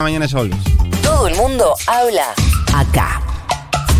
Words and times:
Mañana 0.00 0.26
volvemos. 0.32 0.64
Todo 1.02 1.28
el 1.28 1.36
mundo 1.36 1.74
habla 1.86 2.32
acá. 2.74 3.20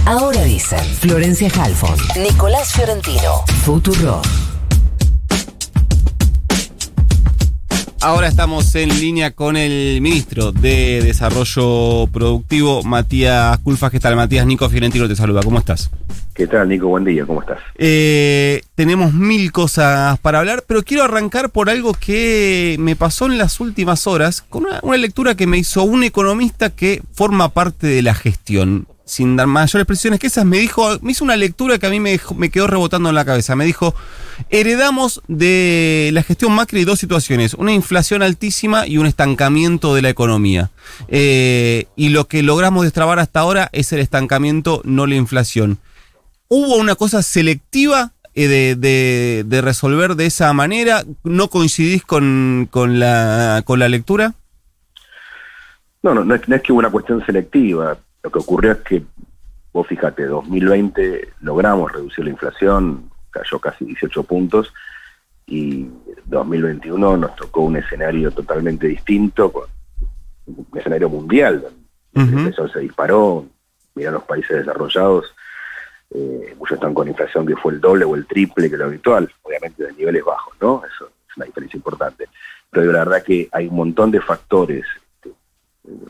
Ahora 0.07 0.43
dicen 0.45 0.83
Florencia 0.97 1.51
Halfon, 1.55 1.95
Nicolás 2.17 2.73
Fiorentino, 2.73 3.45
Futuro. 3.67 4.23
Ahora 8.03 8.29
estamos 8.29 8.75
en 8.77 8.89
línea 8.99 9.33
con 9.33 9.59
el 9.59 10.01
ministro 10.01 10.53
de 10.53 11.03
Desarrollo 11.03 12.07
Productivo, 12.07 12.83
Matías 12.83 13.59
Culfas. 13.59 13.91
¿Qué 13.91 14.01
tal, 14.01 14.17
Matías? 14.17 14.47
Nico 14.47 14.71
Fiorentino 14.71 15.07
te 15.07 15.15
saluda. 15.15 15.43
¿Cómo 15.43 15.59
estás? 15.59 15.91
¿Qué 16.33 16.47
tal, 16.47 16.71
Nico? 16.71 16.89
Buen 16.89 17.05
día, 17.05 17.27
¿cómo 17.27 17.43
estás? 17.43 17.59
Eh, 17.77 18.63
tenemos 18.75 19.13
mil 19.13 19.53
cosas 19.53 20.19
para 20.21 20.39
hablar, 20.39 20.65
pero 20.67 20.83
quiero 20.83 21.05
arrancar 21.05 21.51
por 21.51 21.69
algo 21.69 21.93
que 21.93 22.77
me 22.79 22.97
pasó 22.97 23.27
en 23.27 23.37
las 23.37 23.61
últimas 23.61 24.07
horas, 24.07 24.41
con 24.41 24.65
una, 24.65 24.81
una 24.83 24.97
lectura 24.97 25.35
que 25.35 25.47
me 25.47 25.59
hizo 25.59 25.83
un 25.83 26.03
economista 26.03 26.71
que 26.71 27.03
forma 27.13 27.51
parte 27.51 27.87
de 27.87 28.01
la 28.01 28.15
gestión. 28.15 28.87
Sin 29.11 29.35
dar 29.35 29.49
mayores 29.49 29.89
precisiones 29.89 30.21
que 30.21 30.29
esas, 30.29 30.45
me 30.45 30.59
dijo, 30.59 30.89
me 31.03 31.11
hizo 31.11 31.25
una 31.25 31.35
lectura 31.35 31.79
que 31.79 31.87
a 31.89 31.91
mí 31.91 31.99
me, 31.99 32.21
quedó 32.49 32.69
rebotando 32.69 33.09
en 33.09 33.17
la 33.17 33.25
cabeza. 33.25 33.57
Me 33.57 33.65
dijo, 33.65 33.93
heredamos 34.51 35.21
de 35.27 36.11
la 36.13 36.23
gestión 36.23 36.53
Macri 36.53 36.85
dos 36.85 37.01
situaciones, 37.01 37.55
una 37.55 37.73
inflación 37.73 38.23
altísima 38.23 38.87
y 38.87 38.99
un 38.99 39.07
estancamiento 39.07 39.97
de 39.97 40.03
la 40.03 40.11
economía. 40.11 40.71
Eh, 41.09 41.87
y 41.97 42.11
lo 42.11 42.29
que 42.29 42.45
logramos 42.45 42.85
destrabar 42.85 43.19
hasta 43.19 43.41
ahora 43.41 43.69
es 43.73 43.93
el 43.93 43.99
estancamiento, 43.99 44.81
no 44.85 45.09
la 45.09 45.17
inflación. 45.17 45.79
¿Hubo 46.47 46.77
una 46.77 46.95
cosa 46.95 47.25
selectiva 47.25 48.13
eh, 48.37 48.77
de, 48.79 49.61
resolver 49.61 50.15
de 50.15 50.27
esa 50.27 50.53
manera? 50.53 51.03
¿No 51.25 51.49
coincidís 51.49 52.05
con, 52.05 52.69
la, 52.73 53.65
lectura? 53.89 54.35
No, 56.01 56.15
no, 56.15 56.25
no 56.25 56.37
es 56.37 56.63
que 56.63 56.73
hubo 56.73 56.79
una 56.79 56.91
cuestión 56.91 57.27
selectiva. 57.27 57.99
Lo 58.23 58.31
que 58.31 58.39
ocurrió 58.39 58.73
es 58.73 58.79
que, 58.79 59.03
vos 59.73 59.87
fíjate, 59.87 60.27
2020 60.27 61.33
logramos 61.41 61.93
reducir 61.93 62.25
la 62.25 62.31
inflación, 62.31 63.11
cayó 63.31 63.59
casi 63.59 63.85
18 63.85 64.23
puntos, 64.25 64.73
y 65.47 65.89
2021 66.27 67.17
nos 67.17 67.35
tocó 67.37 67.63
un 67.63 67.77
escenario 67.77 68.31
totalmente 68.31 68.87
distinto, 68.87 69.53
un 70.47 70.67
escenario 70.79 71.09
mundial. 71.09 71.63
donde 71.63 71.81
Ujú. 72.13 72.43
La 72.43 72.49
inflación 72.49 72.73
se 72.73 72.81
disparó, 72.81 73.47
mirá 73.95 74.11
los 74.11 74.25
países 74.25 74.59
desarrollados, 74.59 75.33
eh, 76.13 76.55
muchos 76.59 76.75
están 76.75 76.93
con 76.93 77.07
inflación 77.07 77.47
que 77.47 77.57
fue 77.57 77.73
el 77.73 77.81
doble 77.81 78.05
o 78.05 78.17
el 78.17 78.27
triple 78.27 78.69
que 78.69 78.77
lo 78.77 78.87
habitual, 78.87 79.33
obviamente 79.43 79.85
de 79.85 79.93
niveles 79.93 80.25
bajos, 80.25 80.55
¿no? 80.61 80.83
Eso 80.85 81.11
es 81.29 81.37
una 81.37 81.47
diferencia 81.47 81.77
importante. 81.77 82.29
Pero 82.71 82.91
la 82.93 83.01
verdad 83.01 83.23
que 83.23 83.49
hay 83.53 83.69
un 83.69 83.77
montón 83.77 84.11
de 84.11 84.21
factores, 84.21 84.85
eh, 84.85 85.10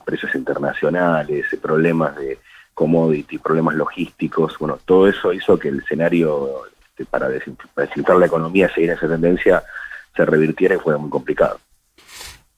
precios 0.05 0.35
internacionales, 0.35 1.47
eh, 1.53 1.57
problemas 1.57 2.17
de 2.17 2.39
commodity, 2.75 3.39
problemas 3.39 3.75
logísticos, 3.75 4.57
bueno, 4.59 4.79
todo 4.85 5.09
eso 5.09 5.33
hizo 5.33 5.59
que 5.59 5.69
el 5.69 5.81
escenario 5.81 6.63
este, 6.89 7.05
para 7.05 7.29
desin- 7.29 7.57
para 7.75 7.87
desinflar 7.87 8.19
la 8.19 8.27
economía, 8.27 8.73
seguir 8.73 8.91
esa 8.91 9.09
tendencia, 9.09 9.63
se 10.17 10.25
revirtiera 10.25 10.75
y 10.75 10.79
fuera 10.79 10.99
muy 10.99 11.11
complicado. 11.11 11.61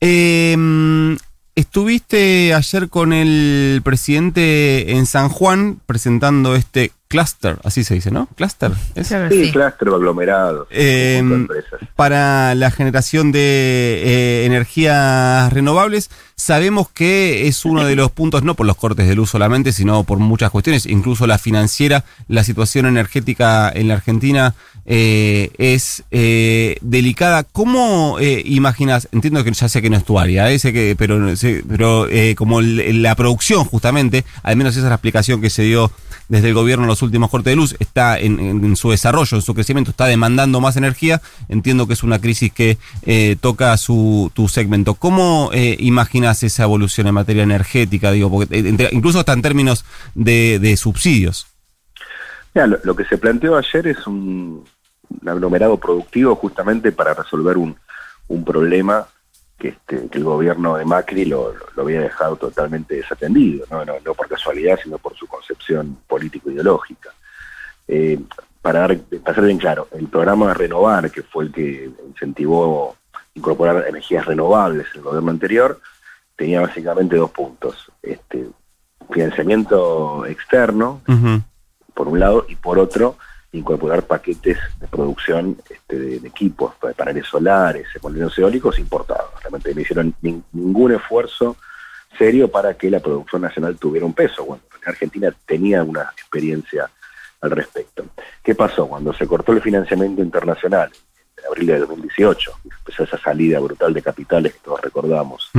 Eh, 0.00 1.16
estuviste 1.54 2.54
ayer 2.54 2.88
con 2.88 3.12
el 3.12 3.80
presidente 3.84 4.92
en 4.92 5.06
San 5.06 5.28
Juan 5.28 5.80
presentando 5.86 6.54
este 6.54 6.92
cluster, 7.12 7.58
así 7.62 7.84
se 7.84 7.92
dice, 7.94 8.10
¿no? 8.10 8.26
Cluster. 8.36 8.72
¿Es? 8.94 9.08
Sí, 9.08 9.50
clúster 9.52 9.88
o 9.90 10.66
Eh, 10.70 11.20
de 11.22 11.34
empresas. 11.34 11.80
para 11.94 12.54
la 12.54 12.70
generación 12.70 13.32
de 13.32 14.02
eh, 14.04 14.44
energías 14.46 15.52
renovables. 15.52 16.08
Sabemos 16.36 16.88
que 16.88 17.46
es 17.46 17.64
uno 17.66 17.84
de 17.84 17.94
los 17.96 18.10
puntos, 18.10 18.42
no 18.42 18.54
por 18.54 18.66
los 18.66 18.76
cortes 18.76 19.06
de 19.06 19.14
luz 19.14 19.28
solamente, 19.30 19.72
sino 19.72 20.04
por 20.04 20.18
muchas 20.18 20.50
cuestiones, 20.50 20.86
incluso 20.86 21.26
la 21.26 21.36
financiera, 21.38 22.04
la 22.28 22.42
situación 22.44 22.86
energética 22.86 23.70
en 23.72 23.88
la 23.88 23.94
Argentina 23.94 24.54
eh, 24.86 25.50
es 25.58 26.02
eh, 26.10 26.76
delicada. 26.80 27.44
¿Cómo 27.44 28.16
eh, 28.20 28.42
imaginas? 28.44 29.08
Entiendo 29.12 29.44
que 29.44 29.52
ya 29.52 29.68
sé 29.68 29.80
que 29.82 29.90
no 29.90 29.96
es 29.98 30.04
tu 30.04 30.18
área, 30.18 30.50
eh, 30.50 30.58
sé 30.58 30.72
que, 30.72 30.96
pero, 30.98 31.36
sé- 31.36 31.62
pero 31.68 32.08
eh, 32.08 32.34
como 32.34 32.58
el- 32.60 33.02
la 33.02 33.14
producción 33.14 33.64
justamente, 33.64 34.24
al 34.42 34.56
menos 34.56 34.74
esa 34.74 34.86
es 34.86 34.88
la 34.88 34.94
explicación 34.96 35.40
que 35.40 35.50
se 35.50 35.62
dio 35.62 35.92
desde 36.28 36.48
el 36.48 36.54
gobierno 36.54 36.84
en 36.84 36.88
los 36.88 37.01
últimos 37.02 37.30
cortes 37.30 37.52
de 37.52 37.56
luz, 37.56 37.76
está 37.78 38.18
en, 38.18 38.76
su 38.76 38.90
desarrollo, 38.90 39.36
en 39.36 39.42
su 39.42 39.54
crecimiento, 39.54 39.90
está 39.90 40.06
demandando 40.06 40.60
más 40.60 40.76
energía. 40.76 41.20
Entiendo 41.48 41.86
que 41.86 41.94
es 41.94 42.02
una 42.02 42.20
crisis 42.20 42.52
que 42.52 42.78
eh, 43.04 43.36
toca 43.40 43.76
su, 43.76 44.30
tu 44.34 44.48
segmento. 44.48 44.94
¿Cómo 44.94 45.50
eh, 45.52 45.76
imaginas 45.80 46.42
esa 46.42 46.64
evolución 46.64 47.06
en 47.06 47.14
materia 47.14 47.42
energética? 47.42 48.10
Digo, 48.12 48.42
eh, 48.50 48.88
incluso 48.92 49.18
hasta 49.18 49.32
en 49.32 49.42
términos 49.42 49.84
de, 50.14 50.76
subsidios. 50.76 51.46
Mira, 52.54 52.66
lo, 52.66 52.78
lo 52.82 52.96
que 52.96 53.04
se 53.04 53.18
planteó 53.18 53.56
ayer 53.56 53.88
es 53.88 54.06
un, 54.06 54.64
un 55.20 55.28
aglomerado 55.28 55.76
productivo 55.78 56.34
justamente 56.36 56.92
para 56.92 57.14
resolver 57.14 57.56
un, 57.56 57.76
un 58.28 58.44
problema 58.44 59.06
que, 59.62 59.68
este, 59.68 60.08
que 60.08 60.18
el 60.18 60.24
gobierno 60.24 60.76
de 60.76 60.84
Macri 60.84 61.24
lo, 61.24 61.54
había 61.76 62.00
dejado 62.00 62.34
totalmente 62.34 62.96
desatendido, 62.96 63.64
¿no? 63.70 63.84
No, 63.84 63.94
no 64.04 64.12
por 64.12 64.26
casualidad, 64.26 64.76
sino 64.82 64.98
por 64.98 65.14
su 65.16 65.28
concepción 65.28 65.98
político-ideológica. 66.08 67.10
Eh, 67.86 68.18
para, 68.60 68.80
dar, 68.80 68.98
para 68.98 69.34
ser 69.36 69.44
bien 69.44 69.58
claro, 69.58 69.86
el 69.92 70.08
programa 70.08 70.48
de 70.48 70.54
Renovar, 70.54 71.12
que 71.12 71.22
fue 71.22 71.44
el 71.44 71.52
que 71.52 71.88
incentivó 72.08 72.96
incorporar 73.34 73.86
energías 73.86 74.26
renovables 74.26 74.88
en 74.92 74.98
el 74.98 75.04
gobierno 75.04 75.30
anterior, 75.30 75.80
tenía 76.34 76.60
básicamente 76.60 77.14
dos 77.14 77.30
puntos. 77.30 77.88
Este, 78.02 78.48
financiamiento 79.12 80.26
externo, 80.26 81.02
por 81.94 82.08
un 82.08 82.18
lado, 82.18 82.46
y 82.48 82.56
por 82.56 82.80
otro, 82.80 83.16
incorporar 83.52 84.02
paquetes 84.04 84.58
de 84.80 84.88
producción 84.88 85.56
este, 85.68 85.98
de, 85.98 86.16
equipos, 86.26 86.74
de 86.82 86.94
paneles 86.94 87.26
solares, 87.26 87.86
de 87.92 88.00
molinos 88.02 88.36
eólicos 88.38 88.78
importados. 88.78 89.30
Realmente 89.40 89.74
no 89.74 89.80
hicieron 89.80 90.14
nin- 90.22 90.42
ningún 90.52 90.92
esfuerzo 90.92 91.56
serio 92.16 92.50
para 92.50 92.74
que 92.74 92.90
la 92.90 93.00
producción 93.00 93.42
nacional 93.42 93.76
tuviera 93.76 94.06
un 94.06 94.14
peso. 94.14 94.44
Bueno, 94.44 94.62
en 94.82 94.88
Argentina 94.88 95.34
tenía 95.46 95.82
una 95.84 96.02
experiencia 96.16 96.90
al 97.40 97.50
respecto. 97.50 98.06
¿Qué 98.42 98.54
pasó? 98.54 98.86
Cuando 98.88 99.12
se 99.12 99.26
cortó 99.26 99.52
el 99.52 99.60
financiamiento 99.60 100.22
internacional 100.22 100.90
en 101.42 101.48
abril 101.48 101.66
de 101.66 101.78
2018, 101.80 102.52
empezó 102.64 103.04
esa 103.04 103.18
salida 103.18 103.58
brutal 103.60 103.92
de 103.92 104.02
capitales 104.02 104.54
que 104.54 104.60
todos 104.60 104.80
recordamos, 104.80 105.50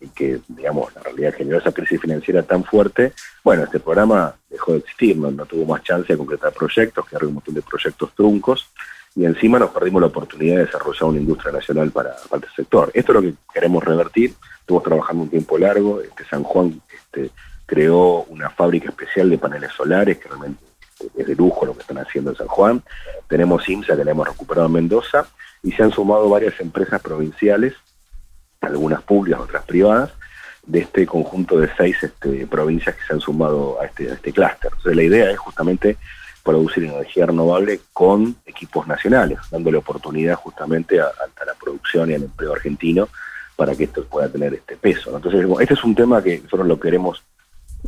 y 0.00 0.08
que, 0.08 0.40
digamos, 0.48 0.94
la 0.94 1.02
realidad 1.02 1.34
generó 1.36 1.58
esa 1.58 1.72
crisis 1.72 2.00
financiera 2.00 2.42
tan 2.42 2.64
fuerte, 2.64 3.12
bueno, 3.44 3.64
este 3.64 3.80
programa 3.80 4.34
dejó 4.50 4.72
de 4.72 4.78
existir, 4.78 5.16
no, 5.16 5.30
no 5.30 5.46
tuvo 5.46 5.64
más 5.64 5.82
chance 5.82 6.12
de 6.12 6.18
concretar 6.18 6.52
proyectos, 6.52 7.06
que 7.06 7.16
un 7.24 7.34
montón 7.34 7.54
de 7.54 7.62
proyectos 7.62 8.14
truncos, 8.14 8.68
y 9.14 9.24
encima 9.24 9.58
nos 9.58 9.70
perdimos 9.70 10.00
la 10.00 10.08
oportunidad 10.08 10.56
de 10.56 10.66
desarrollar 10.66 11.04
una 11.04 11.18
industria 11.18 11.52
nacional 11.52 11.90
para, 11.90 12.14
para 12.28 12.46
este 12.46 12.62
sector. 12.62 12.90
Esto 12.94 13.12
es 13.12 13.14
lo 13.16 13.22
que 13.22 13.34
queremos 13.52 13.82
revertir, 13.82 14.34
estuvimos 14.60 14.84
trabajando 14.84 15.22
un 15.24 15.30
tiempo 15.30 15.58
largo, 15.58 16.00
este 16.00 16.24
San 16.24 16.42
Juan 16.42 16.80
este, 16.94 17.30
creó 17.66 18.22
una 18.24 18.50
fábrica 18.50 18.88
especial 18.88 19.28
de 19.30 19.38
paneles 19.38 19.72
solares, 19.72 20.18
que 20.18 20.28
realmente 20.28 20.67
es 21.16 21.26
de 21.26 21.34
lujo 21.34 21.66
lo 21.66 21.74
que 21.74 21.80
están 21.80 21.98
haciendo 21.98 22.30
en 22.30 22.36
San 22.36 22.48
Juan, 22.48 22.82
tenemos 23.28 23.68
IMSA 23.68 23.96
que 23.96 24.04
la 24.04 24.10
hemos 24.10 24.28
recuperado 24.28 24.66
en 24.66 24.72
Mendoza, 24.72 25.26
y 25.62 25.72
se 25.72 25.82
han 25.82 25.90
sumado 25.90 26.28
varias 26.28 26.58
empresas 26.60 27.00
provinciales 27.00 27.74
algunas 28.60 29.02
públicas, 29.02 29.40
otras 29.40 29.64
privadas, 29.64 30.10
de 30.66 30.80
este 30.80 31.06
conjunto 31.06 31.58
de 31.58 31.70
seis 31.76 31.96
este, 32.02 32.46
provincias 32.46 32.94
que 32.94 33.02
se 33.02 33.14
han 33.14 33.20
sumado 33.20 33.80
a 33.80 33.86
este, 33.86 34.12
este 34.12 34.32
clúster. 34.32 34.70
Entonces 34.70 34.96
la 34.96 35.02
idea 35.02 35.30
es 35.30 35.38
justamente 35.38 35.96
producir 36.42 36.84
energía 36.84 37.26
renovable 37.26 37.80
con 37.92 38.36
equipos 38.44 38.86
nacionales, 38.86 39.38
dándole 39.50 39.78
oportunidad 39.78 40.34
justamente 40.36 41.00
a, 41.00 41.04
la 41.04 41.54
producción 41.58 42.10
y 42.10 42.14
al 42.14 42.24
empleo 42.24 42.52
argentino 42.52 43.08
para 43.56 43.74
que 43.74 43.84
esto 43.84 44.04
pueda 44.04 44.28
tener 44.28 44.54
este 44.54 44.76
peso. 44.76 45.14
Entonces, 45.16 45.46
este 45.60 45.74
es 45.74 45.84
un 45.84 45.94
tema 45.94 46.22
que 46.22 46.40
nosotros 46.40 46.66
lo 46.66 46.78
queremos 46.78 47.22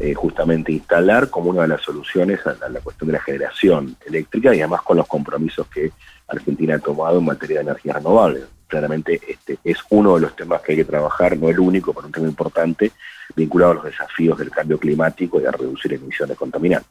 eh, 0.00 0.14
justamente 0.14 0.73
instalar 0.73 1.29
como 1.29 1.50
una 1.50 1.62
de 1.62 1.69
las 1.69 1.82
soluciones 1.82 2.41
a, 2.47 2.56
a 2.64 2.70
la 2.70 2.81
cuestión 2.81 3.08
de 3.08 3.12
la 3.12 3.20
generación 3.20 3.97
eléctrica 4.06 4.55
y 4.55 4.61
además 4.61 4.81
con 4.81 4.97
los 4.97 5.06
compromisos 5.06 5.67
que 5.67 5.93
Argentina 6.26 6.76
ha 6.76 6.79
tomado 6.79 7.19
en 7.19 7.26
materia 7.26 7.58
de 7.58 7.64
energías 7.64 7.97
renovables. 7.97 8.44
Claramente 8.67 9.20
este 9.29 9.58
es 9.62 9.76
uno 9.91 10.14
de 10.14 10.23
los 10.23 10.35
temas 10.35 10.62
que 10.62 10.73
hay 10.73 10.79
que 10.79 10.85
trabajar, 10.87 11.37
no 11.37 11.50
el 11.50 11.61
único, 11.61 11.93
pero 11.93 12.06
un 12.06 12.12
tema 12.12 12.29
importante 12.29 12.93
vinculado 13.37 13.73
a 13.73 13.75
los 13.75 13.85
desafíos 13.85 14.38
del 14.38 14.50
cambio 14.50 14.79
climático 14.79 15.38
y 15.38 15.44
a 15.44 15.50
reducir 15.50 15.93
emisiones 15.93 16.37
contaminantes. 16.37 16.91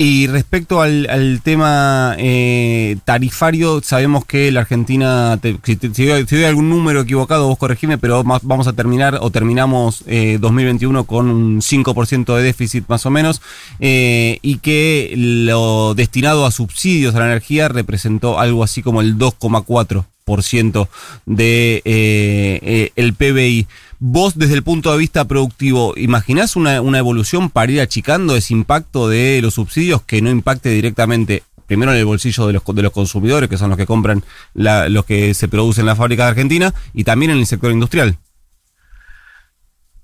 Y 0.00 0.28
respecto 0.28 0.80
al, 0.80 1.40
tema 1.42 2.14
eh, 2.18 2.98
tarifario, 3.04 3.80
sabemos 3.82 4.24
que 4.24 4.52
la 4.52 4.60
Argentina, 4.60 5.36
te- 5.42 5.58
si, 5.64 6.06
doy, 6.06 6.44
algún 6.44 6.70
número 6.70 7.00
equivocado, 7.00 7.48
vos 7.48 7.58
corregime, 7.58 7.98
pero 7.98 8.22
vamos 8.22 8.68
a 8.68 8.72
terminar 8.74 9.18
o 9.20 9.30
terminamos 9.30 10.04
eh, 10.06 10.38
2021 10.40 11.02
con 11.02 11.28
un 11.28 11.60
5% 11.60 12.36
de 12.36 12.42
déficit 12.44 12.84
más 12.86 13.06
o 13.06 13.10
menos, 13.10 13.42
eh, 13.80 14.38
y 14.40 14.58
que 14.58 15.14
lo 15.16 15.94
destinado 15.96 16.46
a 16.46 16.52
subsidios 16.52 17.16
a 17.16 17.18
la 17.18 17.26
energía 17.26 17.66
representó 17.66 18.38
algo 18.38 18.62
así 18.62 18.82
como 18.84 19.00
el 19.00 19.18
2,4% 19.18 20.88
de 21.26 21.82
eh, 21.84 22.60
eh, 22.62 22.92
el 22.94 23.14
PBI. 23.14 23.66
Vos, 24.00 24.38
desde 24.38 24.54
el 24.54 24.62
punto 24.62 24.92
de 24.92 24.98
vista 24.98 25.24
productivo, 25.26 25.94
¿imaginás 25.96 26.54
una, 26.54 26.80
una 26.80 26.98
evolución 26.98 27.50
para 27.50 27.72
ir 27.72 27.80
achicando 27.80 28.36
ese 28.36 28.54
impacto 28.54 29.08
de 29.08 29.40
los 29.42 29.54
subsidios 29.54 30.02
que 30.02 30.22
no 30.22 30.30
impacte 30.30 30.68
directamente 30.68 31.42
primero 31.68 31.92
en 31.92 31.98
el 31.98 32.06
bolsillo 32.06 32.46
de 32.46 32.54
los, 32.54 32.64
de 32.64 32.82
los 32.82 32.92
consumidores, 32.92 33.48
que 33.48 33.58
son 33.58 33.68
los 33.68 33.76
que 33.76 33.86
compran 33.86 34.24
la, 34.54 34.88
los 34.88 35.04
que 35.04 35.34
se 35.34 35.48
producen 35.48 35.82
en 35.82 35.86
la 35.86 35.96
fábrica 35.96 36.24
de 36.24 36.30
Argentina, 36.30 36.72
y 36.94 37.04
también 37.04 37.30
en 37.30 37.38
el 37.38 37.46
sector 37.46 37.70
industrial. 37.70 38.16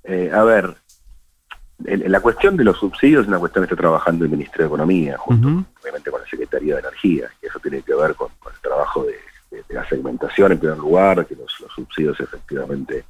Eh, 0.04 0.30
a 0.32 0.44
ver, 0.44 0.76
la 1.78 2.20
cuestión 2.20 2.56
de 2.56 2.64
los 2.64 2.78
subsidios 2.78 3.22
es 3.22 3.28
una 3.28 3.38
cuestión 3.38 3.64
que 3.64 3.72
está 3.72 3.80
trabajando 3.80 4.24
el 4.24 4.30
Ministerio 4.30 4.64
de 4.64 4.68
Economía, 4.68 5.16
junto 5.16 5.64
obviamente 5.82 6.10
con 6.10 6.20
la 6.20 6.26
Secretaría 6.26 6.74
de 6.74 6.80
Energía, 6.80 7.30
y 7.42 7.46
eso 7.46 7.58
tiene 7.58 7.80
que 7.80 7.94
ver 7.94 8.14
con, 8.14 8.28
el 8.46 8.60
trabajo 8.60 9.04
de, 9.04 9.14
la 9.70 9.88
segmentación 9.88 10.52
en 10.52 10.58
primer 10.58 10.78
lugar, 10.78 11.26
que 11.26 11.34
los, 11.34 11.50
subsidios 11.74 12.20
efectivamente 12.20 13.04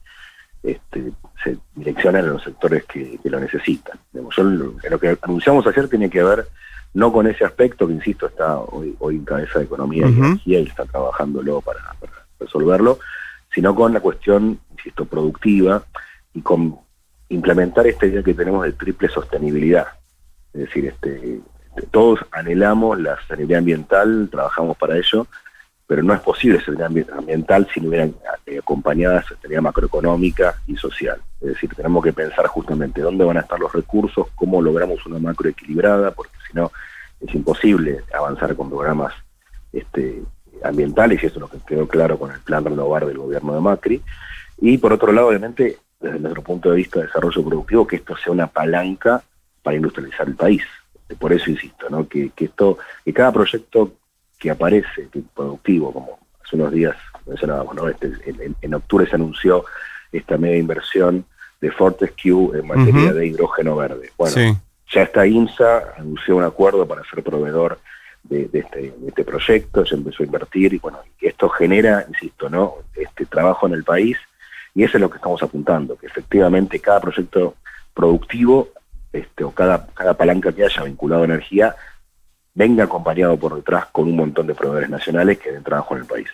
este, 0.64 1.12
se 1.44 1.58
direccionan 1.74 2.24
en 2.24 2.30
los 2.32 2.42
sectores 2.42 2.84
que, 2.84 3.20
lo 3.24 3.38
necesitan. 3.38 3.98
lo 4.12 4.98
que 4.98 5.18
anunciamos 5.22 5.66
ayer 5.66 5.88
tiene 5.88 6.08
que 6.08 6.22
ver 6.22 6.48
no 6.94 7.12
con 7.12 7.26
ese 7.26 7.44
aspecto, 7.44 7.86
que 7.86 7.92
insisto, 7.92 8.26
está 8.26 8.58
hoy, 8.58 8.96
hoy 9.00 9.16
en 9.16 9.24
cabeza 9.24 9.58
de 9.58 9.64
Economía 9.66 10.06
y 10.06 10.12
Energía 10.12 10.60
y 10.60 10.66
está 10.66 10.84
trabajándolo 10.84 11.60
para, 11.60 11.80
resolverlo, 12.38 12.98
sino 13.52 13.74
con 13.74 13.92
la 13.92 14.00
cuestión, 14.00 14.58
insisto, 14.72 15.04
productiva 15.04 15.84
y 16.32 16.40
con 16.40 16.78
implementar 17.28 17.86
esta 17.86 18.06
idea 18.06 18.22
que 18.22 18.34
tenemos 18.34 18.64
de 18.64 18.72
triple 18.72 19.08
sostenibilidad. 19.08 19.86
Es 20.52 20.62
decir, 20.62 20.86
este, 20.86 21.40
todos 21.90 22.20
anhelamos 22.30 23.00
la 23.00 23.16
sostenibilidad 23.16 23.58
ambiental, 23.58 24.28
trabajamos 24.30 24.76
para 24.76 24.96
ello, 24.96 25.26
pero 25.86 26.02
no 26.02 26.14
es 26.14 26.20
posible 26.20 26.60
sostenibilidad 26.60 27.18
ambiental 27.18 27.68
si 27.72 27.80
no 27.80 27.88
hubieran 27.88 28.14
eh, 28.46 28.58
acompañada 28.58 29.22
sostenibilidad 29.22 29.62
macroeconómica 29.62 30.54
y 30.66 30.76
social. 30.76 31.20
Es 31.40 31.48
decir, 31.48 31.70
tenemos 31.74 32.02
que 32.02 32.12
pensar 32.12 32.46
justamente 32.46 33.02
dónde 33.02 33.24
van 33.24 33.36
a 33.36 33.40
estar 33.40 33.60
los 33.60 33.72
recursos, 33.72 34.28
cómo 34.34 34.62
logramos 34.62 35.04
una 35.06 35.18
macro 35.18 35.48
equilibrada, 35.48 36.10
porque 36.12 36.32
si 36.48 36.56
no 36.56 36.72
es 37.20 37.34
imposible 37.34 38.02
avanzar 38.12 38.56
con 38.56 38.70
programas 38.70 39.12
este, 39.72 40.22
ambientales, 40.62 41.22
y 41.22 41.26
eso 41.26 41.36
es 41.36 41.40
lo 41.40 41.48
que 41.48 41.58
quedó 41.66 41.86
claro 41.86 42.18
con 42.18 42.30
el 42.32 42.40
plan 42.40 42.64
renovar 42.64 43.06
del 43.06 43.18
gobierno 43.18 43.54
de 43.54 43.60
Macri. 43.60 44.02
Y 44.58 44.78
por 44.78 44.92
otro 44.92 45.12
lado, 45.12 45.28
obviamente, 45.28 45.78
desde 46.00 46.18
nuestro 46.18 46.42
punto 46.42 46.70
de 46.70 46.76
vista 46.76 47.00
de 47.00 47.06
desarrollo 47.06 47.44
productivo, 47.44 47.86
que 47.86 47.96
esto 47.96 48.16
sea 48.16 48.32
una 48.32 48.46
palanca 48.46 49.22
para 49.62 49.76
industrializar 49.76 50.28
el 50.28 50.34
país. 50.34 50.62
Por 51.18 51.32
eso 51.32 51.50
insisto, 51.50 51.90
¿no? 51.90 52.08
que, 52.08 52.32
esto, 52.36 52.78
que 53.04 53.12
cada 53.12 53.32
proyecto 53.32 53.92
que 54.44 54.50
aparece, 54.50 55.08
que 55.10 55.22
productivo, 55.34 55.90
como 55.90 56.18
hace 56.44 56.56
unos 56.56 56.70
días 56.70 56.94
mencionábamos, 57.24 57.74
¿no? 57.74 57.88
Este, 57.88 58.12
en, 58.60 58.74
octubre 58.74 59.06
se 59.06 59.14
anunció 59.14 59.64
esta 60.12 60.36
media 60.36 60.58
inversión 60.58 61.24
de 61.62 61.70
Fortescue 61.70 62.58
en 62.58 62.66
materia 62.66 63.14
de 63.14 63.26
hidrógeno 63.26 63.74
verde. 63.74 64.10
Bueno, 64.18 64.60
ya 64.92 65.02
está 65.02 65.26
INSA, 65.26 65.94
anunció 65.96 66.36
un 66.36 66.44
acuerdo 66.44 66.86
para 66.86 67.02
ser 67.04 67.22
proveedor 67.22 67.78
de, 68.24 68.50
este, 68.52 68.92
este, 69.06 69.24
proyecto, 69.24 69.86
se 69.86 69.94
empezó 69.94 70.22
a 70.22 70.26
invertir 70.26 70.74
y 70.74 70.78
bueno, 70.78 70.98
esto 71.22 71.48
genera, 71.48 72.04
insisto, 72.06 72.50
¿no? 72.50 72.74
Este 72.94 73.24
trabajo 73.24 73.66
en 73.66 73.72
el 73.72 73.82
país 73.82 74.18
y 74.74 74.84
eso 74.84 74.98
es 74.98 75.00
lo 75.00 75.08
que 75.08 75.16
estamos 75.16 75.42
apuntando, 75.42 75.96
que 75.96 76.06
efectivamente 76.06 76.80
cada 76.80 77.00
proyecto 77.00 77.54
productivo 77.94 78.68
este, 79.10 79.42
o 79.42 79.52
cada, 79.52 79.86
cada 79.94 80.12
palanca 80.12 80.52
que 80.52 80.64
haya 80.66 80.82
vinculado 80.82 81.22
a 81.22 81.24
energía 81.24 81.74
venga 82.54 82.84
acompañado 82.84 83.36
por 83.36 83.56
detrás 83.56 83.86
con 83.92 84.08
un 84.08 84.16
montón 84.16 84.46
de 84.46 84.54
proveedores 84.54 84.88
nacionales 84.88 85.38
que 85.38 85.52
den 85.52 85.62
trabajo 85.62 85.94
en 85.94 86.02
el 86.02 86.06
país. 86.06 86.28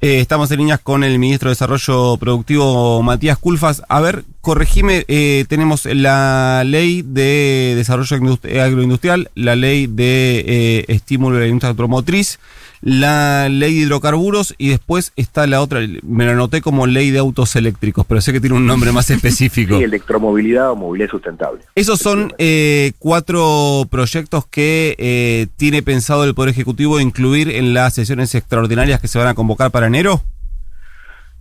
Eh, 0.00 0.20
estamos 0.20 0.50
en 0.50 0.58
líneas 0.58 0.80
con 0.80 1.04
el 1.04 1.18
ministro 1.18 1.50
de 1.50 1.52
Desarrollo 1.52 2.16
Productivo, 2.16 3.02
Matías 3.02 3.36
Culfas. 3.36 3.82
A 3.86 4.00
ver, 4.00 4.24
corregime, 4.40 5.04
eh, 5.08 5.44
tenemos 5.48 5.84
la 5.86 6.62
ley 6.64 7.02
de 7.02 7.74
desarrollo 7.76 8.16
agroindustrial, 8.16 9.30
la 9.34 9.56
ley 9.56 9.86
de 9.86 10.44
eh, 10.46 10.84
estímulo 10.88 11.36
de 11.36 11.42
la 11.42 11.48
industria 11.48 11.70
automotriz, 11.70 12.38
la 12.82 13.48
ley 13.48 13.74
de 13.74 13.80
hidrocarburos 13.82 14.54
y 14.56 14.68
después 14.68 15.12
está 15.16 15.46
la 15.46 15.60
otra, 15.60 15.80
me 16.02 16.24
la 16.24 16.32
anoté 16.32 16.62
como 16.62 16.86
ley 16.86 17.10
de 17.10 17.18
autos 17.18 17.54
eléctricos, 17.56 18.06
pero 18.06 18.20
sé 18.20 18.32
que 18.32 18.40
tiene 18.40 18.56
un 18.56 18.66
nombre 18.66 18.92
más 18.92 19.10
específico. 19.10 19.76
sí, 19.76 19.84
electromovilidad 19.84 20.70
o 20.70 20.76
movilidad 20.76 21.10
sustentable. 21.10 21.62
Esos 21.74 22.00
son 22.00 22.32
eh, 22.38 22.92
cuatro 22.98 23.86
proyectos 23.90 24.46
que 24.46 24.96
eh, 24.98 25.46
tiene 25.56 25.82
pensado 25.82 26.24
el 26.24 26.34
Poder 26.34 26.50
Ejecutivo 26.50 27.00
incluir 27.00 27.50
en 27.50 27.74
las 27.74 27.94
sesiones 27.94 28.34
extraordinarias 28.34 29.00
que 29.00 29.08
se 29.08 29.18
van 29.18 29.28
a 29.28 29.34
convocar 29.34 29.70
para 29.70 29.86
enero. 29.86 30.22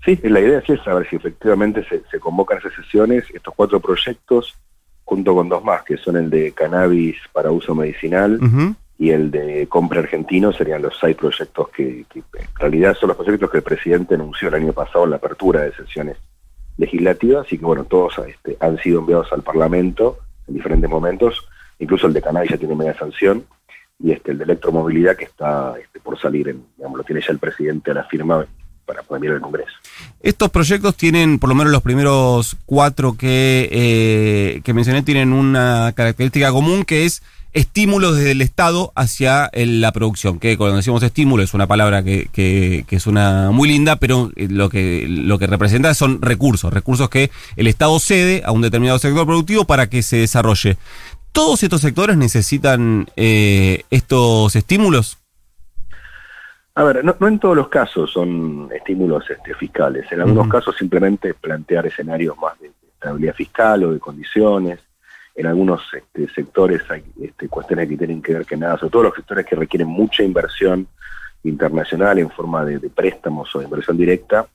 Sí, 0.06 0.18
la 0.24 0.40
idea 0.40 0.64
es 0.66 0.82
saber 0.82 1.08
si 1.10 1.18
efectivamente 1.18 1.86
se, 2.10 2.20
convocan 2.20 2.60
esas 2.60 2.74
sesiones, 2.74 3.26
estos 3.34 3.54
cuatro 3.54 3.80
proyectos, 3.80 4.56
junto 5.04 5.36
con 5.36 5.50
dos 5.50 5.64
más, 5.64 5.84
que 5.84 5.98
son 5.98 6.16
el 6.16 6.30
de 6.30 6.52
cannabis 6.54 7.18
para 7.34 7.52
uso 7.52 7.76
medicinal, 7.76 8.40
y 8.98 9.12
el 9.12 9.32
de 9.32 9.68
compra 9.68 10.00
argentino 10.00 10.52
serían 10.54 10.82
los 10.82 10.98
seis 11.00 11.16
proyectos 11.16 11.70
que, 11.70 12.06
en 12.14 12.24
realidad 12.56 12.96
son 12.96 13.10
los 13.10 13.18
proyectos 13.18 13.50
que 13.50 13.58
el 13.58 13.64
presidente 13.64 14.16
anunció 14.16 14.50
el 14.50 14.56
año 14.56 14.74
pasado 14.74 15.06
en 15.06 15.12
la 15.12 15.16
apertura 15.18 15.62
de 15.62 15.74
sesiones 15.74 16.18
legislativas 16.78 17.52
y 17.52 17.58
que 17.58 17.66
bueno, 17.66 17.84
todos 17.84 18.20
este, 18.28 18.58
han 18.60 18.78
sido 18.78 19.00
enviados 19.00 19.32
al 19.34 19.42
Parlamento 19.42 20.18
en 20.48 20.56
diferentes 20.56 20.90
momentos, 20.90 21.48
incluso 21.78 22.08
el 22.08 22.14
de 22.14 22.22
Canal 22.22 22.48
ya 22.48 22.58
tiene 22.58 22.76
media 22.76 22.98
sanción 22.98 23.46
y 24.02 24.12
este 24.12 24.32
el 24.32 24.38
de 24.38 24.46
electromovilidad 24.46 25.16
que 25.16 25.26
está 25.26 25.76
este, 25.82 26.00
por 26.00 26.20
salir, 26.20 26.50
en, 26.50 26.64
digamos, 26.78 26.98
lo 26.98 27.04
tiene 27.04 27.22
ya 27.22 27.32
el 27.32 27.40
presidente 27.40 27.92
a 27.92 27.96
la 27.96 28.04
firma 28.06 28.46
para 28.90 29.04
poder 29.04 29.26
ir 29.26 29.32
al 29.34 29.42
Congreso. 29.42 29.72
Estos 30.20 30.50
proyectos 30.50 30.96
tienen, 30.96 31.38
por 31.38 31.48
lo 31.48 31.54
menos 31.54 31.72
los 31.72 31.84
primeros 31.84 32.58
cuatro 32.66 33.16
que, 33.16 33.70
eh, 33.72 34.62
que 34.64 34.74
mencioné, 34.74 35.04
tienen 35.04 35.32
una 35.32 35.94
característica 35.96 36.52
común 36.52 36.84
que 36.86 37.06
es 37.06 37.22
estímulos 37.54 38.16
desde 38.16 38.32
el 38.32 38.42
Estado 38.42 38.92
hacia 38.96 39.52
la 39.54 39.92
producción, 39.92 40.40
que 40.40 40.58
cuando 40.58 40.78
decimos 40.78 41.04
estímulo 41.04 41.44
es 41.44 41.54
una 41.54 41.68
palabra 41.68 42.04
que, 42.04 42.30
que, 42.34 42.84
es 42.90 43.06
una 43.06 43.52
muy 43.52 43.70
linda, 43.70 43.98
pero 43.98 44.32
eh, 44.36 44.48
lo 44.50 44.70
que, 44.70 45.06
lo 45.08 45.38
que 45.38 45.46
representa 45.46 45.94
son 45.94 46.20
recursos, 46.20 46.74
recursos 46.74 47.10
que 47.10 47.30
el 47.58 47.68
Estado 47.68 48.00
cede 48.00 48.42
a 48.44 48.52
un 48.52 48.62
determinado 48.64 48.98
sector 48.98 49.28
productivo 49.28 49.66
para 49.66 49.88
que 49.88 50.02
se 50.02 50.18
desarrolle. 50.18 50.78
¿Todos 51.32 51.62
estos 51.62 51.82
sectores 51.82 52.18
necesitan 52.18 53.08
eh, 53.16 53.84
estos 53.92 54.56
estímulos? 54.56 55.19
A 56.80 56.84
ver, 56.86 57.04
no, 57.04 57.14
en 57.28 57.40
todos 57.40 57.58
los 57.58 57.68
casos 57.68 58.10
son 58.10 58.70
estímulos 58.74 59.30
este, 59.30 59.54
fiscales. 59.54 60.10
En 60.14 60.22
algunos 60.22 60.48
casos 60.48 60.78
simplemente 60.78 61.34
plantear 61.34 61.86
escenarios 61.86 62.38
más 62.38 62.58
de 62.58 62.72
estabilidad 62.94 63.34
fiscal 63.34 63.84
o 63.84 63.92
de 63.92 64.00
condiciones. 64.00 64.80
En 65.36 65.48
algunos 65.48 65.82
este, 65.94 66.30
sectores 66.30 66.90
hay 66.90 67.04
este, 67.22 67.50
cuestiones 67.50 67.90
que 67.90 67.98
tienen 67.98 68.22
que 68.22 68.34
ver 68.34 68.46
que 68.46 68.56
nada, 68.56 68.78
sobre 68.78 68.92
todo 68.92 69.04
los 69.04 69.16
sectores 69.16 69.46
que 69.46 69.58
requieren 69.58 69.90
mucha 69.90 70.24
inversión 70.24 70.88
internacional 71.44 72.18
en 72.18 72.30
forma 72.30 72.64
de, 72.64 72.80
préstamos 72.90 73.54
o 73.54 73.60
de 73.60 73.66
inversión 73.66 73.98
directa, 73.98 74.48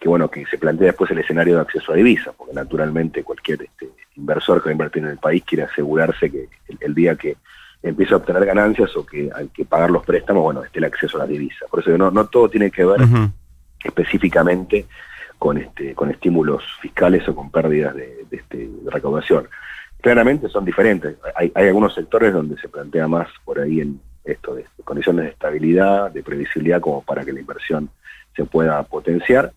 que 0.00 0.08
bueno, 0.08 0.28
que 0.28 0.46
se 0.46 0.58
plantea 0.58 0.88
después 0.88 1.12
el 1.12 1.20
escenario 1.20 1.54
de 1.54 1.60
acceso 1.60 1.92
a 1.92 1.94
divisas, 1.94 2.34
porque 2.36 2.54
naturalmente 2.54 3.22
cualquier 3.22 3.62
este, 3.62 3.88
inversor 4.16 4.60
que 4.60 4.64
va 4.64 4.70
a 4.70 4.72
invertir 4.72 5.04
en 5.04 5.10
el 5.10 5.18
país 5.18 5.44
quiere 5.44 5.62
asegurarse 5.62 6.28
que 6.28 6.48
el, 6.80 6.92
día 6.92 7.14
que 7.14 7.36
empiece 7.82 8.14
a 8.14 8.18
obtener 8.18 8.44
ganancias 8.44 8.96
o 8.96 9.06
que 9.06 9.30
hay 9.34 9.48
que 9.48 9.64
pagar 9.64 9.90
los 9.90 10.04
préstamos, 10.04 10.42
bueno, 10.42 10.64
esté 10.64 10.78
el 10.78 10.84
acceso 10.84 11.16
a 11.16 11.20
las 11.20 11.28
divisas. 11.28 11.68
Por 11.70 11.80
eso 11.80 11.96
no, 11.96 12.10
no 12.10 12.26
todo 12.26 12.48
tiene 12.48 12.70
que 12.70 12.84
ver 12.84 13.00
específicamente 13.82 14.86
con 15.38 15.58
este, 15.58 15.94
con 15.94 16.10
estímulos 16.10 16.64
fiscales 16.80 17.28
o 17.28 17.34
con 17.34 17.50
pérdidas 17.50 17.94
de, 17.94 18.26
de, 18.28 18.36
este, 18.36 18.68
de 18.68 18.90
recaudación 18.90 19.48
claramente 20.00 20.48
son 20.48 20.64
diferentes. 20.64 21.16
Hay, 21.34 21.52
algunos 21.54 21.94
sectores 21.94 22.32
donde 22.32 22.56
se 22.60 22.68
plantea 22.68 23.08
más 23.08 23.28
por 23.44 23.58
ahí 23.58 23.80
en 23.80 24.00
esto 24.24 24.54
de 24.54 24.64
condiciones 24.84 25.24
de 25.24 25.30
estabilidad, 25.30 26.10
de 26.10 26.22
previsibilidad, 26.22 26.80
como 26.80 27.02
para 27.02 27.24
que 27.24 27.32
la 27.32 27.40
inversión 27.40 27.90
se 28.36 28.44
pueda 28.44 28.82
potenciar. 28.84 29.52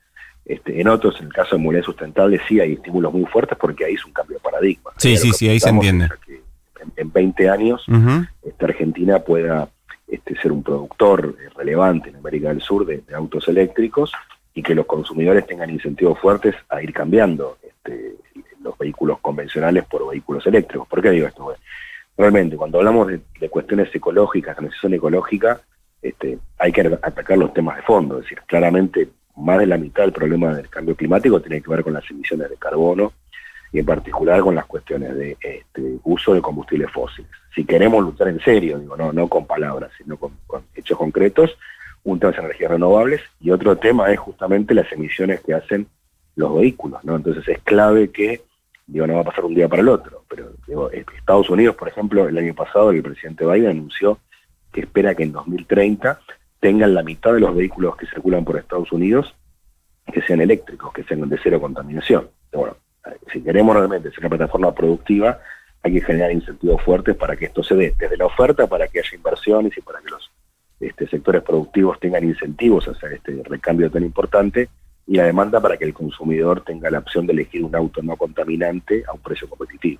Este, 0.45 0.81
en 0.81 0.87
otros, 0.87 1.19
en 1.19 1.27
el 1.27 1.33
caso 1.33 1.55
de 1.55 1.61
movilidad 1.61 1.85
sustentable, 1.85 2.41
sí 2.47 2.59
hay 2.59 2.73
estímulos 2.73 3.13
muy 3.13 3.25
fuertes 3.25 3.57
porque 3.59 3.85
ahí 3.85 3.93
es 3.93 4.05
un 4.05 4.11
cambio 4.11 4.37
de 4.37 4.41
paradigma. 4.41 4.91
Sí, 4.97 5.17
sí, 5.17 5.31
sí, 5.31 5.47
ahí 5.47 5.59
se 5.59 5.69
entiende. 5.69 6.09
En, 6.95 7.11
20 7.11 7.49
años, 7.49 7.85
esta 8.43 8.65
Argentina 8.65 9.19
pueda 9.19 9.69
este, 10.07 10.35
ser 10.35 10.51
un 10.51 10.63
productor 10.63 11.35
relevante 11.55 12.09
en 12.09 12.17
América 12.17 12.49
del 12.49 12.61
Sur 12.61 12.85
de, 12.85 13.03
autos 13.15 13.47
eléctricos 13.47 14.11
y 14.53 14.61
que 14.61 14.75
los 14.75 14.85
consumidores 14.85 15.47
tengan 15.47 15.69
incentivos 15.69 16.19
fuertes 16.19 16.55
a 16.69 16.81
ir 16.81 16.91
cambiando 16.93 17.57
este, 17.63 18.15
los 18.61 18.77
vehículos 18.77 19.19
convencionales 19.19 19.85
por 19.85 20.09
vehículos 20.09 20.45
eléctricos. 20.45 20.87
¿Por 20.87 21.01
qué 21.01 21.11
digo 21.11 21.27
esto? 21.27 21.53
Realmente, 22.17 22.57
cuando 22.57 22.79
hablamos 22.79 23.07
de, 23.07 23.49
cuestiones 23.49 23.93
ecológicas, 23.95 24.57
transición 24.57 24.93
ecológica, 24.93 25.61
este, 26.01 26.37
hay 26.57 26.71
que 26.71 26.81
atacar 26.81 27.37
los 27.37 27.53
temas 27.53 27.77
de 27.77 27.83
fondo. 27.83 28.17
Es 28.17 28.23
decir, 28.23 28.41
claramente 28.45 29.07
más 29.37 29.59
de 29.59 29.67
la 29.67 29.77
mitad 29.77 30.03
del 30.03 30.11
problema 30.11 30.53
del 30.53 30.69
cambio 30.69 30.95
climático 30.95 31.39
tiene 31.41 31.61
que 31.61 31.69
ver 31.69 31.83
con 31.83 31.93
las 31.93 32.09
emisiones 32.11 32.49
de 32.49 32.57
carbono 32.57 33.13
y 33.71 33.79
en 33.79 33.85
particular 33.85 34.41
con 34.41 34.55
las 34.55 34.65
cuestiones 34.65 35.15
de 35.15 35.37
este, 35.39 35.97
uso 36.03 36.33
de 36.33 36.41
combustibles 36.41 36.91
fósiles. 36.91 37.31
Si 37.55 37.63
queremos 37.63 38.03
luchar 38.03 38.27
en 38.27 38.39
serio, 38.39 38.79
digo, 38.79 38.97
no, 38.97 39.13
no 39.13 39.27
con 39.27 39.45
palabras, 39.45 39.91
sino 39.97 40.17
con, 40.17 40.33
hechos 40.75 40.97
concretos, 40.97 41.57
un 42.03 42.19
tema 42.19 42.31
es 42.31 42.39
energías 42.39 42.71
renovables 42.71 43.21
y 43.39 43.51
otro 43.51 43.77
tema 43.77 44.11
es 44.11 44.19
justamente 44.19 44.73
las 44.73 44.91
emisiones 44.91 45.41
que 45.41 45.53
hacen 45.53 45.87
los 46.35 46.55
vehículos, 46.55 47.03
¿no? 47.03 47.15
Entonces 47.15 47.47
es 47.47 47.59
clave 47.59 48.09
que, 48.09 48.41
digo, 48.87 49.05
no 49.05 49.15
va 49.15 49.21
a 49.21 49.25
pasar 49.25 49.45
un 49.45 49.53
día 49.53 49.69
para 49.69 49.81
el 49.81 49.89
otro, 49.89 50.23
pero 50.27 50.51
digo, 50.67 50.89
Estados 50.91 51.49
Unidos, 51.49 51.75
por 51.75 51.87
ejemplo, 51.87 52.27
el 52.27 52.37
año 52.37 52.55
pasado 52.55 52.91
el 52.91 53.03
presidente 53.03 53.45
Biden 53.45 53.69
anunció 53.69 54.17
que 54.73 54.81
espera 54.81 55.13
que 55.15 55.23
en 55.23 55.33
2030 55.33 56.19
tengan 56.59 56.93
la 56.93 57.03
mitad 57.03 57.33
de 57.33 57.41
los 57.41 57.55
vehículos 57.55 57.95
que 57.97 58.07
circulan 58.07 58.45
por 58.45 58.57
Estados 58.57 58.91
Unidos 58.91 59.35
que 60.11 60.21
sean 60.21 60.41
eléctricos, 60.41 60.91
que 60.93 61.03
sean 61.03 61.27
de 61.29 61.39
cero 61.41 61.61
contaminación. 61.61 62.29
Bueno, 62.51 62.75
si 63.31 63.41
queremos 63.41 63.75
realmente 63.75 64.09
ser 64.11 64.19
una 64.19 64.29
plataforma 64.29 64.73
productiva, 64.73 65.39
hay 65.83 65.93
que 65.93 66.01
generar 66.01 66.31
incentivos 66.31 66.81
fuertes 66.81 67.15
para 67.15 67.35
que 67.35 67.45
esto 67.45 67.63
se 67.63 67.75
dé, 67.75 67.95
desde 67.97 68.17
la 68.17 68.25
oferta 68.25 68.67
para 68.67 68.87
que 68.87 68.99
haya 68.99 69.15
inversiones 69.15 69.75
y 69.77 69.81
para 69.81 69.99
que 69.99 70.09
los 70.09 70.31
este, 70.79 71.07
sectores 71.07 71.43
productivos 71.43 71.99
tengan 71.99 72.23
incentivos 72.23 72.87
a 72.87 72.91
hacer 72.91 73.13
este 73.13 73.41
recambio 73.43 73.89
tan 73.89 74.03
importante, 74.03 74.69
y 75.07 75.15
la 75.15 75.25
demanda 75.25 75.59
para 75.59 75.77
que 75.77 75.85
el 75.85 75.93
consumidor 75.93 76.63
tenga 76.63 76.89
la 76.89 76.99
opción 76.99 77.25
de 77.25 77.33
elegir 77.33 77.63
un 77.63 77.75
auto 77.75 78.01
no 78.01 78.15
contaminante 78.15 79.03
a 79.07 79.13
un 79.13 79.19
precio 79.19 79.49
competitivo. 79.49 79.99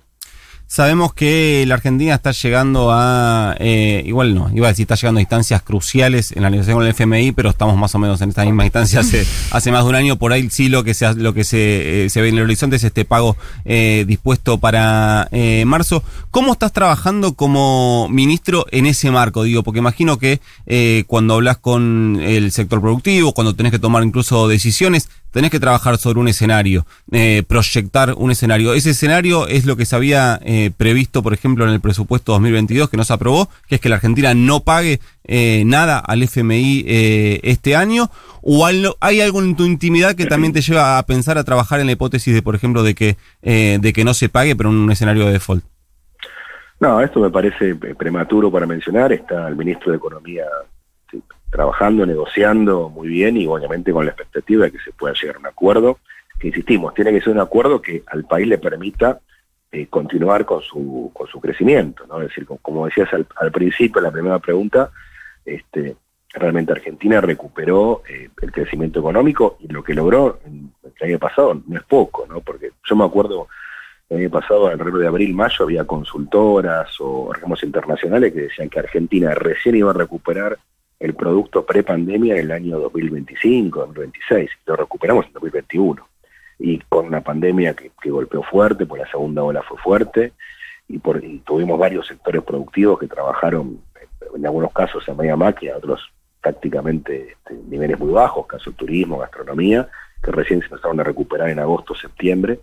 Sabemos 0.72 1.12
que 1.12 1.66
la 1.68 1.74
Argentina 1.74 2.14
está 2.14 2.32
llegando 2.32 2.92
a, 2.92 3.54
eh, 3.58 4.02
igual 4.06 4.34
no, 4.34 4.50
iba 4.54 4.68
a 4.68 4.70
decir, 4.70 4.84
está 4.84 4.94
llegando 4.94 5.18
a 5.18 5.20
instancias 5.20 5.60
cruciales 5.60 6.32
en 6.32 6.42
la 6.42 6.48
negociación 6.48 6.78
con 6.78 6.86
el 6.86 6.92
FMI, 6.92 7.32
pero 7.32 7.50
estamos 7.50 7.76
más 7.76 7.94
o 7.94 7.98
menos 7.98 8.22
en 8.22 8.30
esta 8.30 8.42
misma 8.46 8.64
instancia 8.64 9.00
hace, 9.00 9.26
hace 9.50 9.70
más 9.70 9.84
de 9.84 9.90
un 9.90 9.96
año. 9.96 10.16
Por 10.16 10.32
ahí 10.32 10.48
sí 10.48 10.70
lo 10.70 10.82
que 10.82 10.94
se, 10.94 11.12
lo 11.12 11.34
que 11.34 11.44
se, 11.44 12.06
eh, 12.06 12.08
se 12.08 12.22
ve 12.22 12.30
en 12.30 12.38
el 12.38 12.44
horizonte 12.44 12.76
es 12.76 12.84
este 12.84 13.04
pago 13.04 13.36
eh, 13.66 14.06
dispuesto 14.08 14.60
para 14.60 15.28
eh, 15.30 15.64
marzo. 15.66 16.02
¿Cómo 16.30 16.54
estás 16.54 16.72
trabajando 16.72 17.34
como 17.34 18.08
ministro 18.08 18.64
en 18.70 18.86
ese 18.86 19.10
marco? 19.10 19.42
Digo, 19.42 19.62
porque 19.62 19.80
imagino 19.80 20.18
que 20.18 20.40
eh, 20.64 21.04
cuando 21.06 21.34
hablas 21.34 21.58
con 21.58 22.18
el 22.22 22.50
sector 22.50 22.80
productivo, 22.80 23.34
cuando 23.34 23.54
tenés 23.54 23.72
que 23.72 23.78
tomar 23.78 24.04
incluso 24.04 24.48
decisiones, 24.48 25.10
tenés 25.32 25.50
que 25.50 25.58
trabajar 25.58 25.98
sobre 25.98 26.20
un 26.20 26.28
escenario, 26.28 26.86
eh, 27.10 27.42
proyectar 27.48 28.14
un 28.16 28.30
escenario. 28.30 28.74
Ese 28.74 28.90
escenario 28.90 29.48
es 29.48 29.66
lo 29.66 29.76
que 29.76 29.86
se 29.86 29.96
había 29.96 30.38
eh, 30.44 30.70
previsto, 30.76 31.22
por 31.22 31.32
ejemplo, 31.32 31.64
en 31.64 31.72
el 31.72 31.80
presupuesto 31.80 32.32
2022 32.32 32.88
que 32.88 32.96
no 32.96 33.04
se 33.04 33.12
aprobó, 33.12 33.48
que 33.66 33.76
es 33.76 33.80
que 33.80 33.88
la 33.88 33.96
Argentina 33.96 34.34
no 34.34 34.60
pague 34.60 35.00
eh, 35.24 35.64
nada 35.66 35.98
al 35.98 36.22
FMI 36.22 36.84
este 36.86 37.74
año. 37.74 38.10
¿O 38.42 38.66
hay 38.66 39.20
algo 39.20 39.40
en 39.40 39.54
tu 39.54 39.64
intimidad 39.64 40.16
que 40.16 40.26
también 40.26 40.52
te 40.52 40.60
lleva 40.60 40.98
a 40.98 41.06
pensar, 41.06 41.38
a 41.38 41.44
trabajar 41.44 41.78
en 41.78 41.86
la 41.86 41.92
hipótesis 41.92 42.34
de, 42.34 42.42
por 42.42 42.56
ejemplo, 42.56 42.82
de 42.82 42.96
que, 42.96 43.16
de 43.42 43.92
que 43.92 44.04
no 44.04 44.14
se 44.14 44.28
pague, 44.28 44.56
pero 44.56 44.70
en 44.70 44.76
un 44.76 44.90
escenario 44.90 45.26
de 45.26 45.32
default? 45.32 45.64
No, 46.80 47.00
esto 47.00 47.20
me 47.20 47.30
parece 47.30 47.76
prematuro 47.76 48.50
para 48.50 48.66
mencionar. 48.66 49.12
Está 49.12 49.46
el 49.46 49.54
ministro 49.54 49.92
de 49.92 49.98
Economía 49.98 50.44
sí, 51.12 51.22
trabajando, 51.50 52.04
negociando 52.04 52.88
muy 52.88 53.06
bien 53.06 53.36
y 53.36 53.46
obviamente 53.46 53.92
con 53.92 54.04
la 54.04 54.10
expectativa 54.10 54.64
de 54.64 54.72
que 54.72 54.80
se 54.80 54.90
pueda 54.90 55.14
llegar 55.14 55.36
a 55.36 55.40
un 55.40 55.46
acuerdo, 55.46 55.98
que 56.40 56.48
insistimos, 56.48 56.94
tiene 56.94 57.12
que 57.12 57.20
ser 57.20 57.34
un 57.34 57.40
acuerdo 57.40 57.80
que 57.80 58.02
al 58.08 58.24
país 58.24 58.48
le 58.48 58.58
permita 58.58 59.20
eh, 59.70 59.86
continuar 59.86 60.44
con 60.44 60.60
su, 60.62 61.10
con 61.14 61.28
su 61.28 61.40
crecimiento, 61.40 62.04
¿no? 62.06 62.20
Es 62.20 62.28
decir, 62.28 62.46
como, 62.46 62.86
decías 62.86 63.12
al, 63.14 63.26
al, 63.36 63.52
principio, 63.52 64.02
la 64.02 64.10
primera 64.10 64.38
pregunta, 64.38 64.90
este, 65.44 65.96
realmente 66.34 66.72
Argentina 66.72 67.20
recuperó 67.20 68.02
eh, 68.08 68.28
el 68.40 68.52
crecimiento 68.52 69.00
económico 69.00 69.56
y 69.60 69.68
lo 69.68 69.82
que 69.82 69.94
logró 69.94 70.40
el 70.44 71.08
año 71.08 71.18
pasado 71.18 71.62
no 71.66 71.76
es 71.78 71.84
poco, 71.84 72.26
¿no? 72.26 72.40
Porque 72.40 72.72
yo 72.84 72.96
me 72.96 73.04
acuerdo 73.04 73.48
el 74.08 74.18
año 74.18 74.30
pasado, 74.30 74.66
alrededor 74.66 75.00
de 75.00 75.06
abril, 75.06 75.34
mayo, 75.34 75.64
había 75.64 75.84
consultoras 75.84 77.00
o 77.00 77.28
organismos 77.28 77.62
internacionales 77.62 78.32
que 78.32 78.42
decían 78.42 78.68
que 78.68 78.78
Argentina 78.78 79.34
recién 79.34 79.76
iba 79.76 79.90
a 79.90 79.94
recuperar 79.94 80.58
el 81.02 81.14
producto 81.14 81.66
pre-pandemia 81.66 82.34
en 82.34 82.40
el 82.40 82.52
año 82.52 82.78
2025, 82.78 83.80
2026, 83.80 84.50
lo 84.66 84.76
recuperamos 84.76 85.26
en 85.26 85.32
2021. 85.32 86.08
Y 86.60 86.78
con 86.88 87.06
una 87.06 87.20
pandemia 87.20 87.74
que, 87.74 87.90
que 88.00 88.10
golpeó 88.10 88.42
fuerte, 88.44 88.86
pues 88.86 89.02
la 89.02 89.10
segunda 89.10 89.42
ola 89.42 89.62
fue 89.62 89.78
fuerte, 89.78 90.32
y, 90.88 90.98
por, 90.98 91.22
y 91.24 91.38
tuvimos 91.40 91.76
varios 91.78 92.06
sectores 92.06 92.42
productivos 92.42 93.00
que 93.00 93.08
trabajaron, 93.08 93.80
en 94.34 94.46
algunos 94.46 94.72
casos 94.72 95.06
en 95.08 95.16
media 95.16 95.34
máquina, 95.34 95.76
otros 95.76 96.12
prácticamente 96.40 97.32
este, 97.32 97.54
niveles 97.68 97.98
muy 97.98 98.12
bajos, 98.12 98.46
caso 98.46 98.70
turismo, 98.70 99.18
gastronomía, 99.18 99.88
que 100.22 100.30
recién 100.30 100.60
se 100.60 100.66
empezaron 100.66 101.00
a 101.00 101.04
recuperar 101.04 101.50
en 101.50 101.58
agosto, 101.58 101.96
septiembre. 101.96 102.60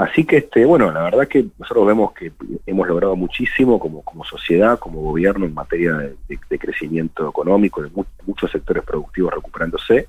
Así 0.00 0.24
que, 0.24 0.38
este, 0.38 0.64
bueno, 0.64 0.90
la 0.90 1.02
verdad 1.02 1.28
que 1.28 1.44
nosotros 1.58 1.86
vemos 1.86 2.12
que 2.14 2.32
hemos 2.64 2.88
logrado 2.88 3.14
muchísimo 3.16 3.78
como, 3.78 4.00
como 4.00 4.24
sociedad, 4.24 4.78
como 4.78 5.02
gobierno 5.02 5.44
en 5.44 5.52
materia 5.52 5.92
de, 6.26 6.58
crecimiento 6.58 7.28
económico, 7.28 7.82
de 7.82 7.90
mu 7.90 8.06
muchos 8.24 8.50
sectores 8.50 8.82
productivos 8.82 9.34
recuperándose, 9.34 10.08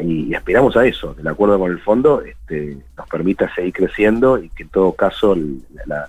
y, 0.00 0.28
y, 0.28 0.34
aspiramos 0.36 0.76
a 0.76 0.86
eso. 0.86 1.16
El 1.18 1.26
acuerdo 1.26 1.58
con 1.58 1.72
el 1.72 1.80
fondo 1.80 2.22
este, 2.22 2.78
nos 2.96 3.08
permita 3.08 3.52
seguir 3.56 3.72
creciendo 3.72 4.38
y 4.38 4.50
que 4.50 4.62
en 4.62 4.68
todo 4.68 4.92
caso 4.92 5.34
la, 5.86 6.06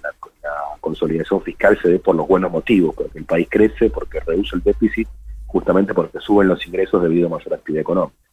consolidación 0.79 1.41
fiscal 1.41 1.79
se 1.81 1.89
dé 1.89 1.99
por 1.99 2.15
los 2.15 2.27
buenos 2.27 2.51
motivos, 2.51 2.93
porque 2.95 3.17
el 3.17 3.25
país 3.25 3.47
crece, 3.49 3.89
porque 3.89 4.19
reduce 4.19 4.55
el 4.55 4.61
déficit, 4.61 5.07
justamente 5.47 5.95
porque 5.95 6.19
suben 6.19 6.47
los 6.47 6.65
ingresos 6.67 7.01
debido 7.01 7.25
a 7.25 7.31
mayor 7.31 7.55
actividad 7.55 7.81
económica. 7.81 8.28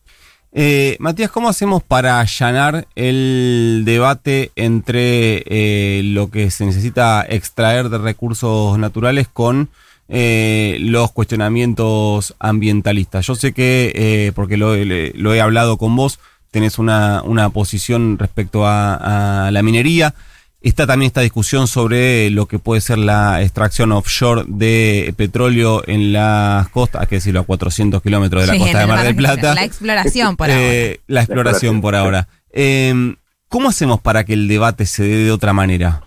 Eh, 0.58 0.96
Matías, 1.00 1.30
¿cómo 1.30 1.50
hacemos 1.50 1.82
para 1.82 2.18
allanar 2.18 2.88
el 2.94 3.82
debate 3.84 4.52
entre 4.56 5.44
eh, 5.44 6.00
lo 6.02 6.30
que 6.30 6.50
se 6.50 6.64
necesita 6.64 7.26
extraer 7.28 7.90
de 7.90 7.98
recursos 7.98 8.78
naturales 8.78 9.28
con 9.28 9.68
eh, 10.08 10.78
los 10.80 11.12
cuestionamientos 11.12 12.34
ambientalistas? 12.38 13.26
Yo 13.26 13.34
sé 13.34 13.52
que, 13.52 13.92
eh, 13.94 14.32
porque 14.34 14.56
lo, 14.56 14.75
lo, 14.75 15.34
he 15.34 15.40
hablado 15.42 15.76
con 15.76 15.94
vos, 15.94 16.20
tenés 16.50 16.78
una, 16.78 17.20
una 17.22 17.50
posición 17.50 18.18
respecto 18.18 18.66
a, 18.66 19.48
a 19.48 19.50
la 19.50 19.62
minería. 19.62 20.14
Está 20.68 20.85
también 20.85 21.06
esta 21.06 21.20
discusión 21.20 21.68
sobre 21.68 22.28
lo 22.30 22.46
que 22.46 22.58
puede 22.58 22.80
ser 22.80 22.99
la 22.99 23.40
extracción 23.40 23.92
offshore 23.92 24.42
de 24.49 25.14
petróleo 25.16 25.82
en 25.87 26.12
las 26.12 26.68
costas, 26.70 27.02
hay 27.02 27.06
que 27.06 27.14
decirlo, 27.14 27.38
a 27.38 27.44
400 27.44 28.02
kilómetros 28.02 28.42
de 28.42 28.46
la 28.49 28.52
sí, 28.54 28.58
costa 28.58 28.80
de 28.80 28.87
Mar 28.88 29.04
del 29.04 29.14
Plata. 29.14 29.54
La 29.54 29.62
exploración 29.62 30.37
por 30.37 30.50
eh, 30.50 30.52
ahora. 30.52 31.00
La 31.06 31.20
exploración 31.20 31.80
por 31.80 31.94
ahora. 31.94 32.26
Eh, 32.50 33.14
¿Cómo 33.49 33.68
hacemos 33.68 34.00
para 34.00 34.25
que 34.25 34.32
el 34.32 34.49
debate 34.49 34.87
se 34.87 35.04
dé 35.04 35.25
de 35.25 35.30
otra 35.30 35.52
manera? 35.52 36.02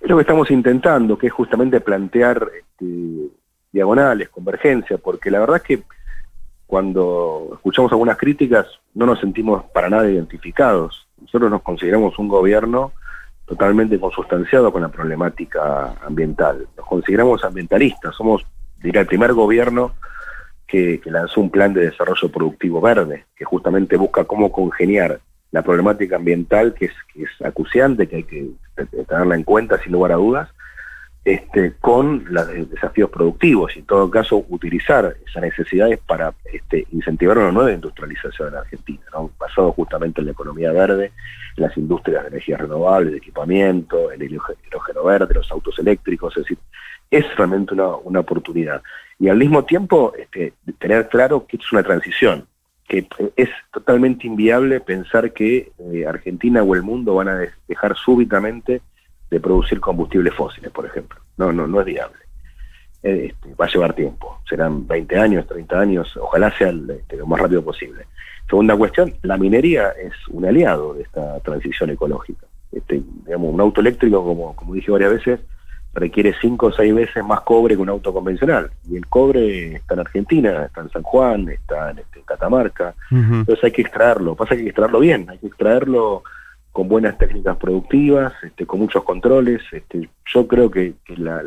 Es 0.00 0.08
lo 0.08 0.16
que 0.16 0.22
estamos 0.22 0.50
intentando, 0.50 1.18
que 1.18 1.26
es 1.26 1.32
justamente 1.34 1.82
plantear 1.82 2.48
este, 2.58 3.28
diagonales, 3.70 4.30
convergencia, 4.30 4.96
porque 4.96 5.30
la 5.30 5.40
verdad 5.40 5.56
es 5.58 5.62
que 5.64 5.82
cuando 6.66 7.50
escuchamos 7.56 7.92
algunas 7.92 8.16
críticas 8.16 8.66
no 8.94 9.04
nos 9.04 9.20
sentimos 9.20 9.64
para 9.74 9.90
nada 9.90 10.10
identificados. 10.10 11.06
Nosotros 11.20 11.50
nos 11.50 11.60
consideramos 11.60 12.18
un 12.18 12.28
gobierno 12.28 12.92
totalmente 13.48 13.98
consustanciado 13.98 14.70
con 14.70 14.82
la 14.82 14.88
problemática 14.88 15.94
ambiental. 16.04 16.66
Nos 16.76 16.86
consideramos 16.86 17.42
ambientalistas, 17.44 18.14
somos, 18.14 18.46
diría, 18.82 19.00
el 19.00 19.06
primer 19.06 19.32
gobierno 19.32 19.94
que, 20.66 21.00
que, 21.00 21.10
lanzó 21.10 21.40
un 21.40 21.50
plan 21.50 21.72
de 21.72 21.86
desarrollo 21.86 22.30
productivo 22.30 22.80
verde, 22.80 23.24
que 23.34 23.46
justamente 23.46 23.96
busca 23.96 24.24
cómo 24.24 24.52
congeniar 24.52 25.20
la 25.50 25.62
problemática 25.62 26.16
ambiental, 26.16 26.74
que 26.74 26.86
es, 26.86 26.92
que 27.12 27.22
es 27.22 27.30
acuciante, 27.42 28.06
que 28.06 28.16
hay 28.16 28.24
que 28.24 28.50
tenerla 29.08 29.34
en 29.34 29.44
cuenta 29.44 29.78
sin 29.78 29.92
lugar 29.92 30.12
a 30.12 30.16
dudas, 30.16 30.50
este, 31.28 31.74
con 31.78 32.24
los 32.30 32.70
desafíos 32.70 33.10
productivos 33.10 33.76
y 33.76 33.80
en 33.80 33.84
todo 33.84 34.10
caso 34.10 34.46
utilizar 34.48 35.14
esas 35.26 35.42
necesidades 35.42 35.98
para 36.06 36.32
este, 36.50 36.86
incentivar 36.90 37.36
una 37.36 37.52
nueva 37.52 37.70
industrialización 37.70 38.48
en 38.48 38.54
Argentina, 38.54 39.02
¿no? 39.12 39.30
basado 39.38 39.72
justamente 39.72 40.22
en 40.22 40.28
la 40.28 40.32
economía 40.32 40.72
verde, 40.72 41.12
las 41.56 41.76
industrias 41.76 42.22
de 42.22 42.28
energías 42.28 42.58
renovables, 42.58 43.12
de 43.12 43.18
equipamiento, 43.18 44.10
el 44.10 44.22
hidrógeno 44.22 45.04
verde, 45.04 45.34
los 45.34 45.52
autos 45.52 45.78
eléctricos, 45.78 46.34
es 46.34 46.44
decir, 46.44 46.58
es 47.10 47.36
realmente 47.36 47.74
una, 47.74 47.88
una 47.88 48.20
oportunidad. 48.20 48.80
Y 49.18 49.28
al 49.28 49.36
mismo 49.36 49.66
tiempo 49.66 50.14
este, 50.18 50.54
tener 50.78 51.10
claro 51.10 51.46
que 51.46 51.58
es 51.58 51.72
una 51.72 51.82
transición, 51.82 52.46
que 52.88 53.06
es 53.36 53.50
totalmente 53.70 54.26
inviable 54.26 54.80
pensar 54.80 55.34
que 55.34 55.72
eh, 55.78 56.06
Argentina 56.06 56.62
o 56.62 56.74
el 56.74 56.82
mundo 56.82 57.16
van 57.16 57.28
a 57.28 57.40
dejar 57.68 57.98
súbitamente 57.98 58.80
de 59.30 59.40
producir 59.40 59.80
combustibles 59.80 60.34
fósiles, 60.34 60.70
por 60.70 60.86
ejemplo. 60.86 61.20
No, 61.36 61.52
no, 61.52 61.66
no 61.66 61.80
es 61.80 61.86
viable. 61.86 62.18
Este, 63.02 63.54
va 63.54 63.66
a 63.66 63.68
llevar 63.68 63.94
tiempo, 63.94 64.40
serán 64.48 64.86
20 64.86 65.18
años, 65.18 65.46
30 65.46 65.78
años, 65.78 66.16
ojalá 66.16 66.50
sea 66.58 66.70
este, 66.70 67.16
lo 67.16 67.26
más 67.26 67.40
rápido 67.40 67.62
posible. 67.62 68.06
Segunda 68.48 68.76
cuestión, 68.76 69.14
la 69.22 69.36
minería 69.36 69.90
es 69.90 70.12
un 70.30 70.46
aliado 70.46 70.94
de 70.94 71.02
esta 71.02 71.38
transición 71.40 71.90
ecológica. 71.90 72.46
Este, 72.72 73.00
digamos, 73.24 73.54
un 73.54 73.60
auto 73.60 73.80
eléctrico, 73.80 74.24
como, 74.24 74.56
como 74.56 74.74
dije 74.74 74.90
varias 74.90 75.12
veces, 75.12 75.40
requiere 75.94 76.34
5 76.40 76.66
o 76.66 76.72
6 76.72 76.94
veces 76.94 77.24
más 77.24 77.42
cobre 77.42 77.76
que 77.76 77.82
un 77.82 77.88
auto 77.88 78.12
convencional. 78.12 78.70
Y 78.90 78.96
el 78.96 79.06
cobre 79.06 79.76
está 79.76 79.94
en 79.94 80.00
Argentina, 80.00 80.64
está 80.64 80.80
en 80.80 80.90
San 80.90 81.02
Juan, 81.02 81.48
está 81.50 81.90
en, 81.90 81.98
este, 81.98 82.22
Catamarca. 82.22 82.94
Uh 83.10 83.14
-huh. 83.14 83.38
Entonces 83.40 83.64
hay 83.64 83.72
que 83.72 83.82
extraerlo. 83.82 84.34
Pasa 84.34 84.50
que 84.50 84.56
hay 84.56 84.64
que 84.64 84.70
extraerlo 84.70 85.00
bien, 85.00 85.28
hay 85.30 85.38
que 85.38 85.46
extraerlo 85.46 86.22
con 86.78 86.86
buenas 86.86 87.18
técnicas 87.18 87.56
productivas, 87.56 88.32
este, 88.40 88.64
con 88.64 88.78
muchos 88.78 89.02
controles. 89.02 89.60
Este, 89.72 90.08
yo 90.32 90.46
creo 90.46 90.70
que, 90.70 90.94
que 91.04 91.16
la, 91.16 91.42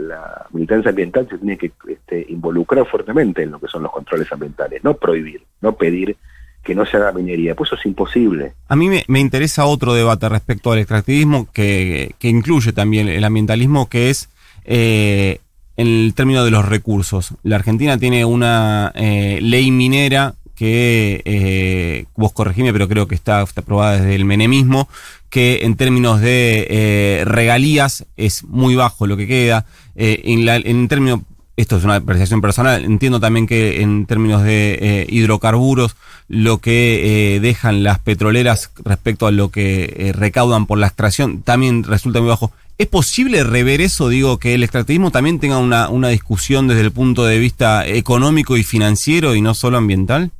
militancia 0.51 0.89
ambiental 0.89 1.25
se 1.29 1.37
tiene 1.37 1.57
que 1.57 1.71
este, 1.87 2.25
involucrar 2.27 2.85
fuertemente 2.85 3.41
en 3.41 3.51
lo 3.51 3.59
que 3.61 3.69
son 3.69 3.83
los 3.83 3.93
controles 3.93 4.29
ambientales, 4.29 4.83
no 4.83 4.95
prohibir, 4.95 5.41
no 5.61 5.71
pedir 5.71 6.17
que 6.61 6.75
no 6.75 6.85
se 6.85 6.97
haga 6.97 7.13
minería. 7.13 7.55
Pues 7.55 7.69
eso 7.69 7.79
es 7.79 7.85
imposible. 7.85 8.55
A 8.67 8.75
mí 8.75 8.89
me, 8.89 9.19
interesa 9.21 9.63
otro 9.63 9.93
debate 9.93 10.27
respecto 10.27 10.73
al 10.73 10.79
extractivismo 10.79 11.47
que, 11.53 12.13
incluye 12.23 12.73
también 12.73 13.07
el 13.07 13.23
ambientalismo, 13.23 13.87
que 13.87 14.09
es 14.09 14.27
eh, 14.65 15.39
en 15.77 15.87
el 15.87 16.13
término 16.13 16.43
de 16.43 16.51
los 16.51 16.67
recursos. 16.67 17.35
La 17.43 17.55
Argentina 17.55 17.97
tiene 17.97 18.25
una 18.25 18.91
eh, 18.95 19.39
ley 19.41 19.71
minera 19.71 20.33
que, 20.61 21.23
eh, 21.25 22.05
vos 22.15 22.33
corregime, 22.33 22.71
pero 22.71 22.87
creo 22.87 23.07
que 23.07 23.15
está, 23.15 23.39
aprobada 23.39 23.93
desde 23.93 24.13
el 24.13 24.25
menemismo, 24.25 24.87
que 25.31 25.61
en 25.63 25.75
términos 25.75 26.21
de 26.21 26.67
eh, 26.69 27.23
regalías 27.25 28.05
es 28.17 28.43
muy 28.43 28.75
bajo 28.75 29.07
lo 29.07 29.17
que 29.17 29.25
queda. 29.25 29.65
en, 29.95 30.45
la, 30.45 30.57
en 30.57 30.87
términos 30.87 31.21
esto 31.61 31.77
es 31.77 31.83
una 31.83 31.95
apreciación 31.95 32.41
personal, 32.41 32.83
entiendo 32.83 33.19
también 33.19 33.45
que 33.45 33.81
en 33.81 34.05
términos 34.05 34.43
de 34.43 34.79
eh, 34.81 35.07
hidrocarburos, 35.09 35.95
lo 36.27 36.59
que 36.59 37.35
eh, 37.35 37.39
dejan 37.39 37.83
las 37.83 37.99
petroleras 37.99 38.71
respecto 38.83 39.27
a 39.27 39.31
lo 39.31 39.49
que 39.49 39.93
eh, 39.97 40.13
recaudan 40.13 40.65
por 40.65 40.77
la 40.77 40.87
extracción 40.87 41.41
también 41.41 41.83
resulta 41.83 42.19
muy 42.19 42.29
bajo. 42.29 42.51
¿Es 42.77 42.87
posible 42.87 43.43
rever 43.43 43.81
eso? 43.81 44.09
Digo, 44.09 44.39
que 44.39 44.55
el 44.55 44.63
extractivismo 44.63 45.11
también 45.11 45.39
tenga 45.39 45.57
una, 45.59 45.89
una 45.89 46.07
discusión 46.07 46.67
desde 46.67 46.81
el 46.81 46.91
punto 46.91 47.25
de 47.25 47.37
vista 47.37 47.85
económico 47.85 48.57
y 48.57 48.63
financiero 48.63 49.35
y 49.35 49.41
no 49.41 49.53
solo 49.53 49.77
ambiental? 49.77 50.31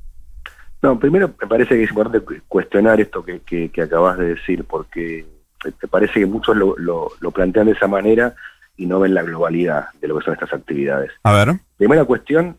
No, 0.82 1.00
primero 1.00 1.34
me 1.40 1.48
parece 1.48 1.76
que 1.76 1.84
es 1.84 1.90
importante 1.90 2.42
cuestionar 2.48 3.00
esto 3.00 3.24
que, 3.24 3.42
que, 3.42 3.82
acabas 3.82 4.18
de 4.18 4.36
decir, 4.36 4.64
porque 4.66 5.26
me 5.64 5.88
parece 5.88 6.20
que 6.20 6.26
muchos 6.26 6.56
lo, 6.58 6.76
lo, 6.78 7.12
lo 7.20 7.32
plantean 7.32 7.68
de 7.68 7.74
esa 7.74 7.88
manera 7.88 8.36
y 8.78 8.88
no 8.88 9.00
ven 9.00 9.14
la 9.14 9.22
globalidad 9.22 9.90
de 10.00 10.08
lo 10.08 10.18
que 10.18 10.26
son 10.26 10.34
estas 10.34 10.54
actividades. 10.54 11.12
A 11.24 11.34
ver. 11.34 11.60
Primera 11.78 12.04
cuestión, 12.06 12.58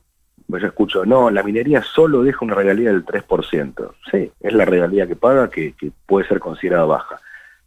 pues 0.48 0.62
yo 0.62 0.68
escucho, 0.68 1.04
no, 1.04 1.30
la 1.30 1.42
minería 1.42 1.82
solo 1.82 2.22
deja 2.22 2.44
una 2.44 2.54
regalía 2.54 2.90
del 2.90 3.04
3%. 3.04 3.92
Sí, 4.10 4.30
es 4.40 4.52
la 4.52 4.64
regalía 4.64 5.06
que 5.06 5.16
paga, 5.16 5.50
que, 5.50 5.74
puede 6.06 6.28
ser 6.28 6.38
considerada 6.38 6.84
baja. 6.84 7.20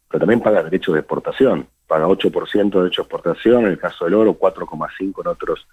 Pero 0.10 0.20
también 0.20 0.40
paga 0.40 0.64
derechos 0.64 0.94
de 0.94 1.02
exportación. 1.02 1.68
Paga 1.88 2.08
8% 2.08 2.70
de 2.72 2.80
derecho 2.80 3.02
de 3.02 3.06
exportación, 3.06 3.66
en 3.66 3.72
el 3.72 3.80
caso 3.80 4.06
del 4.06 4.14
oro, 4.14 4.38
4,5% 4.40 5.22
en 5.22 5.28
otros 5.28 5.68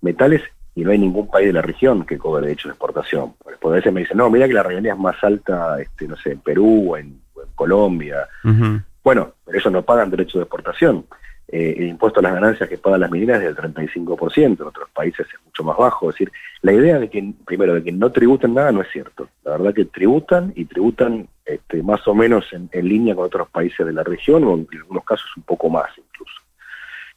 metales, 0.00 0.42
y 0.74 0.82
no 0.82 0.90
hay 0.90 0.98
ningún 0.98 1.28
país 1.28 1.46
de 1.46 1.52
la 1.52 1.62
región 1.62 2.04
que 2.04 2.18
cobre 2.18 2.46
derechos 2.46 2.70
de 2.70 2.72
exportación. 2.72 3.34
Porque 3.42 3.58
a 3.62 3.70
veces 3.70 3.92
me 3.92 4.00
dicen, 4.00 4.16
no, 4.16 4.28
mira 4.30 4.48
que 4.48 4.54
la 4.54 4.62
regalía 4.62 4.92
es 4.92 4.98
más 4.98 5.22
alta, 5.22 5.80
este, 5.80 6.08
no 6.08 6.16
sé, 6.16 6.32
en 6.32 6.40
Perú 6.40 6.92
o 6.92 6.96
en, 6.96 7.22
Colombia. 7.54 8.26
Bueno, 9.04 9.34
pero 9.44 9.58
eso 9.58 9.70
no 9.70 9.82
pagan 9.82 10.10
derechos 10.10 10.34
de 10.34 10.40
exportación. 10.40 11.04
Eh, 11.46 11.74
el 11.76 11.88
impuesto 11.88 12.20
a 12.20 12.22
las 12.22 12.32
ganancias 12.32 12.68
que 12.68 12.78
pagan 12.78 13.00
las 13.00 13.10
mineras 13.10 13.42
es 13.42 13.54
del 13.54 13.74
35%, 13.74 14.60
en 14.60 14.66
otros 14.66 14.88
países 14.90 15.26
es 15.32 15.44
mucho 15.44 15.62
más 15.62 15.76
bajo. 15.76 16.08
Es 16.08 16.14
decir, 16.14 16.32
la 16.62 16.72
idea 16.72 16.98
de 16.98 17.10
que, 17.10 17.32
primero, 17.44 17.74
de 17.74 17.84
que 17.84 17.92
no 17.92 18.10
tributan 18.10 18.54
nada 18.54 18.72
no 18.72 18.80
es 18.80 18.88
cierto. 18.90 19.28
La 19.44 19.52
verdad 19.52 19.74
que 19.74 19.84
tributan 19.84 20.52
y 20.56 20.64
tributan 20.64 21.28
este, 21.44 21.82
más 21.82 22.06
o 22.08 22.14
menos 22.14 22.46
en, 22.52 22.68
línea 22.88 23.14
con 23.14 23.26
otros 23.26 23.48
países 23.50 23.86
de 23.86 23.92
la 23.92 24.02
región, 24.02 24.42
o 24.44 24.54
en 24.54 24.66
algunos 24.72 25.04
casos 25.04 25.30
un 25.36 25.42
poco 25.42 25.68
más 25.68 25.90
incluso. 25.96 26.34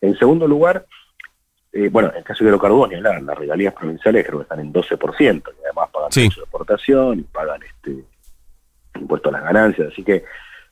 En 0.02 0.18
segundo 0.18 0.48
lugar, 0.48 0.86
eh, 1.74 1.90
bueno, 1.90 2.10
en 2.12 2.18
el 2.18 2.24
caso 2.24 2.44
de 2.44 2.50
hidrocarburos, 2.50 2.92
las 3.02 3.38
regalías 3.38 3.74
provinciales 3.74 4.26
creo 4.26 4.40
que 4.40 4.44
están 4.44 4.60
en 4.60 4.74
12%, 4.74 5.44
y 5.48 5.64
además 5.66 5.90
pagan 5.92 6.12
sí. 6.12 6.22
de 6.22 6.28
exportación 6.28 7.20
y 7.20 7.24
pagan 7.24 7.62
este 7.64 8.04
impuesto 9.00 9.30
a 9.30 9.34
las 9.34 9.44
ganancias, 9.44 9.90
así 9.92 10.04
que 10.04 10.24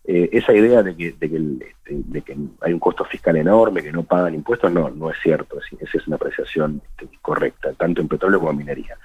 eh, 0.07 0.29
esa 0.33 0.53
idea 0.53 0.83
de 0.83 0.95
que, 0.95 1.13
de, 1.13 1.29
que 1.29 1.37
este, 1.37 1.95
de 2.05 2.21
que, 2.21 2.37
hay 2.61 2.73
un 2.73 2.79
costo 2.79 3.03
fiscal 3.05 3.35
enorme, 3.37 3.81
que 3.81 3.91
no 3.91 4.03
pagan 4.03 4.35
impuestos, 4.35 4.71
no, 4.71 4.89
no 4.89 5.09
es 5.09 5.17
cierto. 5.21 5.57
esa 5.59 5.97
es 5.97 6.07
una 6.07 6.17
apreciación 6.17 6.81
este, 6.89 7.17
correcta, 7.21 7.73
tanto 7.73 8.01
en 8.01 8.07
petróleo 8.07 8.39
como 8.39 8.51
en 8.51 8.57
minería. 8.57 8.97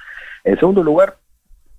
En 0.44 0.58
segundo 0.58 0.82
lugar, 0.82 1.16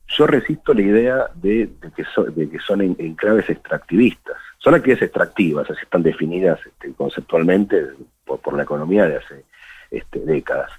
yo 0.07 0.27
resisto 0.27 0.73
la 0.73 0.81
idea 0.81 1.27
de, 1.35 1.69
que, 1.95 2.03
de 2.31 2.49
que 2.49 2.59
son 2.59 2.81
enclaves 2.81 3.49
extractivistas. 3.49 4.37
Son 4.57 4.73
actividades 4.73 5.03
extractivas, 5.03 5.69
así 5.69 5.81
están 5.83 6.03
definidas 6.03 6.59
este, 6.65 6.93
conceptualmente 6.93 7.87
por, 8.25 8.55
la 8.55 8.63
economía 8.63 9.07
de 9.07 9.17
hace 9.17 9.45
décadas. 10.13 10.71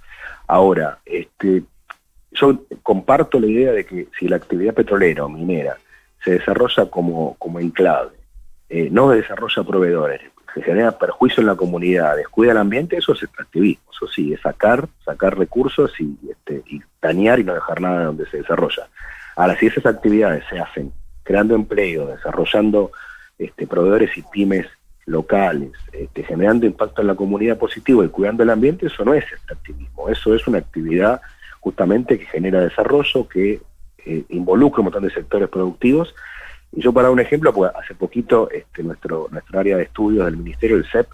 Ahora, 0.46 0.98
este, 1.04 1.62
yo 2.32 2.64
comparto 2.82 3.38
la 3.38 3.46
idea 3.46 3.72
de 3.72 3.84
que 3.84 4.08
si 4.18 4.28
la 4.28 4.36
actividad 4.36 4.74
petrolera 4.74 5.24
o 5.24 5.28
minera 5.28 5.76
se 6.24 6.32
desarrolla 6.32 6.86
como, 6.86 7.34
como 7.38 7.60
enclave 7.60 8.16
eh, 8.68 8.88
no 8.90 9.10
desarrolla 9.10 9.64
proveedores, 9.64 10.20
se 10.54 10.62
genera 10.62 10.98
perjuicio 10.98 11.40
en 11.42 11.46
la 11.46 11.56
comunidad, 11.56 12.16
descuida 12.16 12.52
el 12.52 12.58
ambiente, 12.58 12.96
eso 12.96 13.12
es 13.12 13.22
extractivismo, 13.22 13.84
eso 13.92 14.06
sí, 14.08 14.32
es 14.32 14.40
sacar, 14.40 14.88
sacar 15.04 15.36
recursos 15.36 15.92
y, 16.00 16.18
este, 16.30 16.62
y 16.66 16.80
dañar 17.00 17.38
y 17.38 17.44
no 17.44 17.54
dejar 17.54 17.80
nada 17.80 18.04
donde 18.04 18.26
se 18.30 18.38
desarrolla. 18.38 18.88
Ahora, 19.36 19.58
si 19.58 19.66
esas 19.66 19.86
actividades 19.86 20.44
se 20.48 20.58
hacen 20.58 20.92
creando 21.22 21.54
empleo, 21.54 22.06
desarrollando 22.06 22.92
este, 23.38 23.66
proveedores 23.66 24.16
y 24.16 24.22
pymes 24.22 24.66
locales, 25.06 25.72
este, 25.92 26.22
generando 26.22 26.66
impacto 26.66 27.00
en 27.00 27.08
la 27.08 27.14
comunidad 27.14 27.58
positivo 27.58 28.04
y 28.04 28.08
cuidando 28.08 28.42
el 28.42 28.50
ambiente, 28.50 28.86
eso 28.86 29.04
no 29.04 29.14
es 29.14 29.24
extractivismo, 29.24 30.08
eso 30.08 30.34
es 30.34 30.46
una 30.46 30.58
actividad 30.58 31.20
justamente 31.60 32.18
que 32.18 32.26
genera 32.26 32.60
desarrollo, 32.60 33.28
que 33.28 33.60
eh, 34.04 34.24
involucra 34.30 34.80
un 34.80 34.86
montón 34.86 35.04
de 35.04 35.10
sectores 35.10 35.48
productivos. 35.48 36.14
Y 36.72 36.80
yo 36.80 36.92
para 36.92 37.10
un 37.10 37.20
ejemplo, 37.20 37.52
pues 37.52 37.70
hace 37.74 37.94
poquito 37.94 38.50
este, 38.50 38.82
nuestro, 38.82 39.28
nuestro 39.30 39.60
área 39.60 39.76
de 39.76 39.84
estudios 39.84 40.24
del 40.24 40.36
Ministerio, 40.36 40.76
el 40.76 40.86
CEP, 40.86 41.06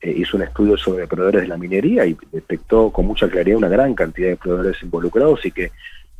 eh, 0.00 0.12
hizo 0.16 0.36
un 0.36 0.42
estudio 0.42 0.76
sobre 0.76 1.06
proveedores 1.06 1.42
de 1.42 1.48
la 1.48 1.56
minería 1.56 2.04
y 2.04 2.16
detectó 2.30 2.90
con 2.90 3.06
mucha 3.06 3.28
claridad 3.28 3.56
una 3.56 3.68
gran 3.68 3.94
cantidad 3.94 4.28
de 4.28 4.36
proveedores 4.36 4.82
involucrados 4.82 5.44
y 5.46 5.52
que, 5.52 5.72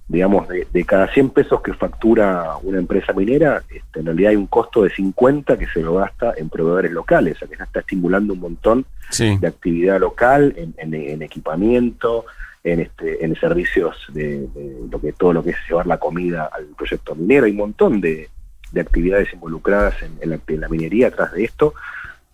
digamos, 0.07 0.47
de, 0.49 0.85
cada 0.85 1.09
100 1.09 1.31
pesos 1.31 1.63
que 1.63 1.73
factura 1.73 2.57
una 2.63 2.79
empresa 2.79 3.13
minera, 3.13 3.63
este, 3.69 4.01
en 4.01 4.07
realidad 4.07 4.31
hay 4.31 4.37
un 4.37 4.47
costo 4.47 4.83
de 4.83 4.91
50 4.91 5.57
que 5.57 5.67
se 5.67 5.81
lo 5.81 5.95
gasta 5.95 6.35
en 6.37 6.51
proveedores 6.51 6.93
locales, 6.93 7.37
o 7.37 7.39
sea 7.41 7.49
que 7.49 7.57
se 7.57 7.63
está 7.63 7.81
estimulando 7.81 8.35
un 8.35 8.41
montón 8.41 8.87
de 9.19 9.47
actividad 9.47 9.99
local, 10.01 10.55
en, 10.57 11.23
equipamiento, 11.23 12.27
en, 12.63 12.81
este, 12.81 13.25
en 13.25 13.35
servicios 13.37 13.97
de, 14.13 14.47
lo 14.91 15.01
que 15.01 15.13
todo 15.13 15.33
lo 15.33 15.43
que 15.43 15.51
es 15.51 15.57
llevar 15.69 15.87
la 15.87 15.99
comida 15.99 16.51
al 16.53 16.67
proyecto 16.77 17.15
minero, 17.15 17.47
hay 17.47 17.53
un 17.53 17.59
montón 17.59 18.01
de, 18.01 18.29
de 18.75 18.81
actividades 18.81 19.33
involucradas 19.33 19.95
en, 20.03 20.31
la, 20.31 20.69
minería 20.69 21.09
atrás 21.09 21.33
de 21.33 21.45
esto 21.45 21.75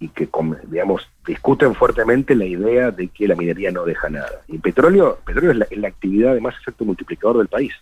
y 0.01 0.09
que, 0.09 0.29
digamos, 0.69 1.07
discuten 1.27 1.75
fuertemente 1.75 2.35
la 2.35 2.47
idea 2.47 2.91
de 2.91 3.09
que 3.09 3.29
la 3.29 3.37
minería 3.37 3.71
no 3.71 3.85
deja 3.85 4.09
nada. 4.09 4.41
Y 4.49 4.59
petróleo, 4.59 5.19
petróleo 5.27 5.53
es 5.53 5.79
la, 5.79 5.89
actividad 5.89 6.35
de 6.35 6.41
más 6.41 6.55
efecto 6.59 6.87
multiplicador 6.87 7.37
del 7.37 7.49
país. 7.49 7.75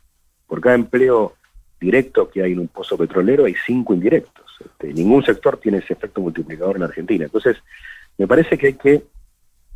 Por 0.49 0.61
cada 0.61 0.75
empleo 0.75 1.35
directo 1.81 2.29
que 2.29 2.43
hay 2.43 2.53
en 2.53 2.59
un 2.59 2.69
pozo 2.69 2.99
petrolero 2.99 3.45
hay 3.45 3.55
cinco 3.65 3.95
indirectos. 3.95 4.45
Este, 4.59 4.93
ningún 4.93 5.25
sector 5.25 5.59
tiene 5.59 5.79
ese 5.79 5.93
efecto 5.93 6.21
multiplicador 6.21 6.77
en 6.77 6.83
Argentina. 6.83 7.25
Entonces, 7.25 7.57
me 8.19 8.27
parece 8.27 8.59
que 8.59 8.67
hay 8.67 8.75
que, 8.75 9.05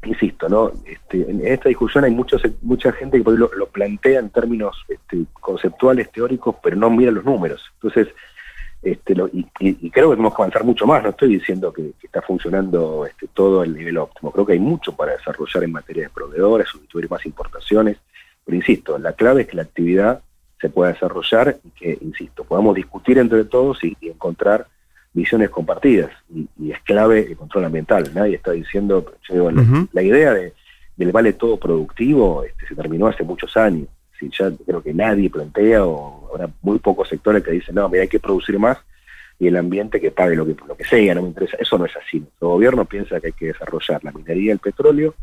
insisto, 0.03 0.49
¿no? 0.49 0.73
Este, 0.85 1.31
en 1.31 1.47
esta 1.47 1.69
discusión 1.69 2.03
hay 2.03 2.11
muchos, 2.11 2.43
mucha 2.61 2.91
gente 2.91 3.23
que 3.23 3.31
lo, 3.31 3.55
lo 3.55 3.67
plantea 3.67 4.19
en 4.19 4.31
términos 4.31 4.85
este, 4.89 5.27
conceptuales, 5.33 6.11
teóricos, 6.11 6.57
pero 6.61 6.75
no 6.75 6.91
mira 6.91 7.13
los 7.13 7.25
números. 7.25 7.63
Entonces, 7.75 8.13
este, 8.83 9.15
y, 9.33 9.91
creo 9.91 10.11
que 10.11 10.17
tenemos 10.17 10.35
que 10.35 10.43
avanzar 10.43 10.65
mucho 10.65 10.87
más, 10.87 11.03
no 11.05 11.11
estoy 11.11 11.37
diciendo 11.37 11.73
que, 11.73 11.93
está 12.03 12.21
funcionando 12.21 13.07
este, 13.07 13.29
todo 13.29 13.63
el 13.63 13.75
nivel 13.75 13.97
óptimo, 13.97 14.33
creo 14.33 14.45
que 14.45 14.55
hay 14.55 14.59
mucho 14.59 14.95
para 14.95 15.13
desarrollar 15.13 15.63
en 15.63 15.73
materia 15.73 16.03
de 16.05 16.11
proveedores, 16.11 16.69
sustituir 16.69 17.09
más 17.09 17.25
importaciones, 17.25 17.99
pero 18.45 18.57
insisto, 18.57 18.99
la 18.99 19.13
clave 19.13 19.43
es 19.43 19.49
que 19.49 19.57
la 19.57 19.63
actividad 19.63 20.21
se 20.61 20.69
pueda 20.69 20.93
desarrollar 20.93 21.59
y 21.65 21.71
que, 21.71 21.97
insisto, 22.01 22.43
podamos 22.43 22.75
discutir 22.75 23.19
entre 23.19 23.45
todos 23.45 23.83
y, 23.85 23.97
encontrar 24.03 24.67
visiones 25.13 25.51
compartidas, 25.51 26.11
y, 26.35 26.73
es 26.73 26.81
clave 26.83 27.21
el 27.21 27.37
control 27.37 27.67
ambiental, 27.67 28.11
nadie 28.13 28.35
está 28.35 28.51
diciendo, 28.51 29.15
la, 29.93 30.03
idea 30.03 30.35
de, 30.35 30.55
del 30.97 31.13
vale 31.13 31.35
todo 31.35 31.57
productivo 31.57 32.43
este, 32.43 32.67
se 32.67 32.75
terminó 32.75 33.07
hace 33.07 33.23
muchos 33.23 33.57
años, 33.57 33.87
ya 34.31 34.51
creo 34.67 34.83
que 34.83 34.95
nadie 34.95 35.31
plantea, 35.31 35.85
o 35.85 36.31
habrá 36.33 36.51
muy 36.63 36.79
pocos 36.79 37.09
sectores 37.09 37.43
que 37.43 37.51
dicen, 37.51 37.75
no, 37.75 37.89
mira, 37.89 38.03
hay 38.03 38.09
que 38.09 38.21
producir 38.21 38.59
más 38.59 38.79
y 39.39 39.49
el 39.49 39.57
ambiente 39.57 40.01
que 40.01 40.13
pague 40.13 40.37
lo 40.37 40.47
que, 40.47 40.55
lo 40.69 40.77
que 40.77 40.85
sea, 40.85 41.15
no 41.17 41.23
me 41.23 41.29
interesa. 41.29 41.57
Eso 41.59 41.77
no 41.77 41.85
es 41.85 41.97
así. 41.97 42.21
Nuestro 42.21 42.51
gobierno 42.51 42.85
piensa 42.85 43.21
que 43.21 43.29
hay 43.29 43.33
que 43.33 43.47
desarrollar 43.47 44.03
la 44.05 44.13
minería 44.13 44.45
y 44.45 44.51
el 44.51 44.61
petróleo 44.61 45.15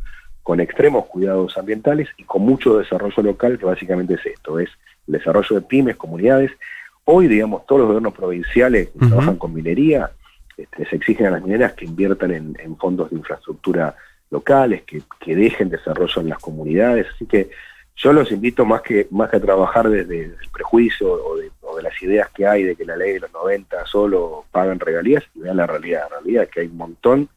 con 0.44 0.60
extremos 0.60 1.06
cuidados 1.06 1.58
ambientales 1.58 2.10
y 2.18 2.24
con 2.24 2.42
mucho 2.42 2.78
desarrollo 2.78 3.24
local, 3.24 3.58
que 3.58 3.66
básicamente 3.66 4.16
es 4.16 4.26
esto, 4.26 4.60
es 4.60 4.70
el 5.08 5.14
desarrollo 5.14 5.56
de 5.56 5.62
pymes, 5.62 5.96
comunidades. 5.96 6.52
Hoy, 7.06 7.28
digamos, 7.28 7.66
todos 7.66 7.80
los 7.80 7.88
gobiernos 7.88 8.14
provinciales 8.14 8.90
que 8.90 9.08
trabajan 9.08 9.38
con 9.38 9.54
minería, 9.54 10.12
este, 10.58 10.86
se 10.86 10.96
exigen 10.98 11.28
a 11.28 11.32
las 11.32 11.42
mineras 11.42 11.74
que 11.74 11.86
inviertan 11.86 12.32
en, 12.32 12.78
fondos 12.78 13.10
de 13.12 13.16
infraestructura 13.18 13.96
locales, 14.32 14.84
que, 14.84 15.02
que 15.20 15.36
dejen 15.36 15.70
desarrollo 15.70 16.22
en 16.22 16.30
las 16.30 16.40
comunidades. 16.40 17.08
Así 17.14 17.26
que 17.26 17.52
yo 18.00 18.14
los 18.14 18.32
invito 18.32 18.66
más 18.66 18.82
que, 18.82 19.08
más 19.12 19.30
que 19.30 19.38
a 19.38 19.42
trabajar 19.42 19.90
desde, 19.90 20.24
el 20.24 20.50
prejuicio 20.52 21.12
o 21.12 21.38
de, 21.38 21.50
las 21.84 22.02
ideas 22.02 22.30
que 22.36 22.46
hay 22.46 22.64
de 22.64 22.76
que 22.76 22.84
la 22.84 22.98
ley 22.98 23.14
de 23.14 23.20
los 23.22 23.32
90 23.32 23.86
solo 23.86 24.44
pagan 24.52 24.82
regalías 24.82 25.24
y 25.34 25.40
vean 25.40 25.56
la 25.56 25.66
realidad. 25.66 26.08
La 26.10 26.18
realidad 26.20 26.44
es 26.44 26.50
que 26.50 26.60
hay 26.62 26.68
un 26.68 26.76
montón 26.76 27.30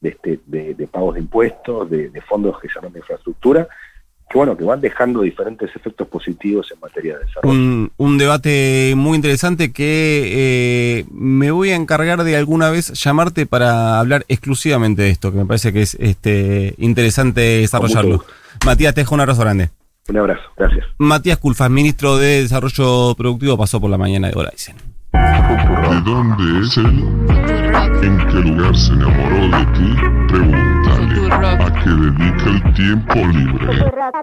de, 0.00 0.08
este, 0.10 0.40
de, 0.46 0.86
pagos 0.86 1.14
de 1.14 1.20
impuestos, 1.20 1.90
de, 1.90 2.22
fondos 2.26 2.58
que 2.58 2.68
se 2.68 2.74
llaman 2.76 2.94
de 2.94 3.00
infraestructura, 3.00 3.68
que 4.30 4.38
bueno, 4.38 4.56
que 4.56 4.64
van 4.64 4.80
dejando 4.80 5.20
diferentes 5.20 5.76
efectos 5.76 6.08
positivos 6.08 6.72
en 6.72 6.80
materia 6.80 7.18
de 7.18 7.24
desarrollo. 7.24 7.52
Un, 7.52 7.92
un 7.98 8.16
debate 8.16 8.94
muy 8.96 9.16
interesante 9.16 9.72
que 9.72 11.00
eh, 11.00 11.04
me 11.10 11.50
voy 11.50 11.70
a 11.70 11.76
encargar 11.76 12.24
de 12.24 12.36
alguna 12.36 12.70
vez 12.70 12.92
llamarte 12.94 13.44
para 13.44 14.00
hablar 14.00 14.24
exclusivamente 14.28 15.02
de 15.02 15.10
esto, 15.10 15.32
que 15.32 15.38
me 15.38 15.44
parece 15.44 15.72
que 15.74 15.82
es 15.82 15.96
este 16.00 16.74
interesante 16.78 17.40
desarrollarlo. 17.40 18.24
Matías, 18.64 18.94
te 18.94 19.02
dejo 19.02 19.14
un 19.14 19.20
abrazo 19.20 19.42
grande. 19.42 19.68
Un 20.08 20.16
abrazo, 20.16 20.42
gracias. 20.56 20.84
Matías 20.98 21.38
Culfas, 21.38 21.70
ministro 21.70 22.16
de 22.16 22.42
Desarrollo 22.42 23.14
Productivo, 23.14 23.56
pasó 23.56 23.80
por 23.80 23.88
la 23.90 23.98
mañana 23.98 24.28
de 24.28 24.34
Horizon. 24.36 24.74
¿De 25.12 26.00
dónde 26.04 26.66
es 26.66 26.76
él? 26.76 27.04
¿En 28.02 28.18
qué 28.18 28.34
lugar 28.50 28.76
se 28.76 28.92
enamoró 28.92 29.56
de 29.56 29.64
ti? 29.72 29.94
Pregúntale. 30.28 31.62
¿A 31.64 31.82
qué 31.84 31.90
dedica 31.90 32.50
el 32.50 32.74
tiempo 32.74 33.14
libre? 33.14 33.84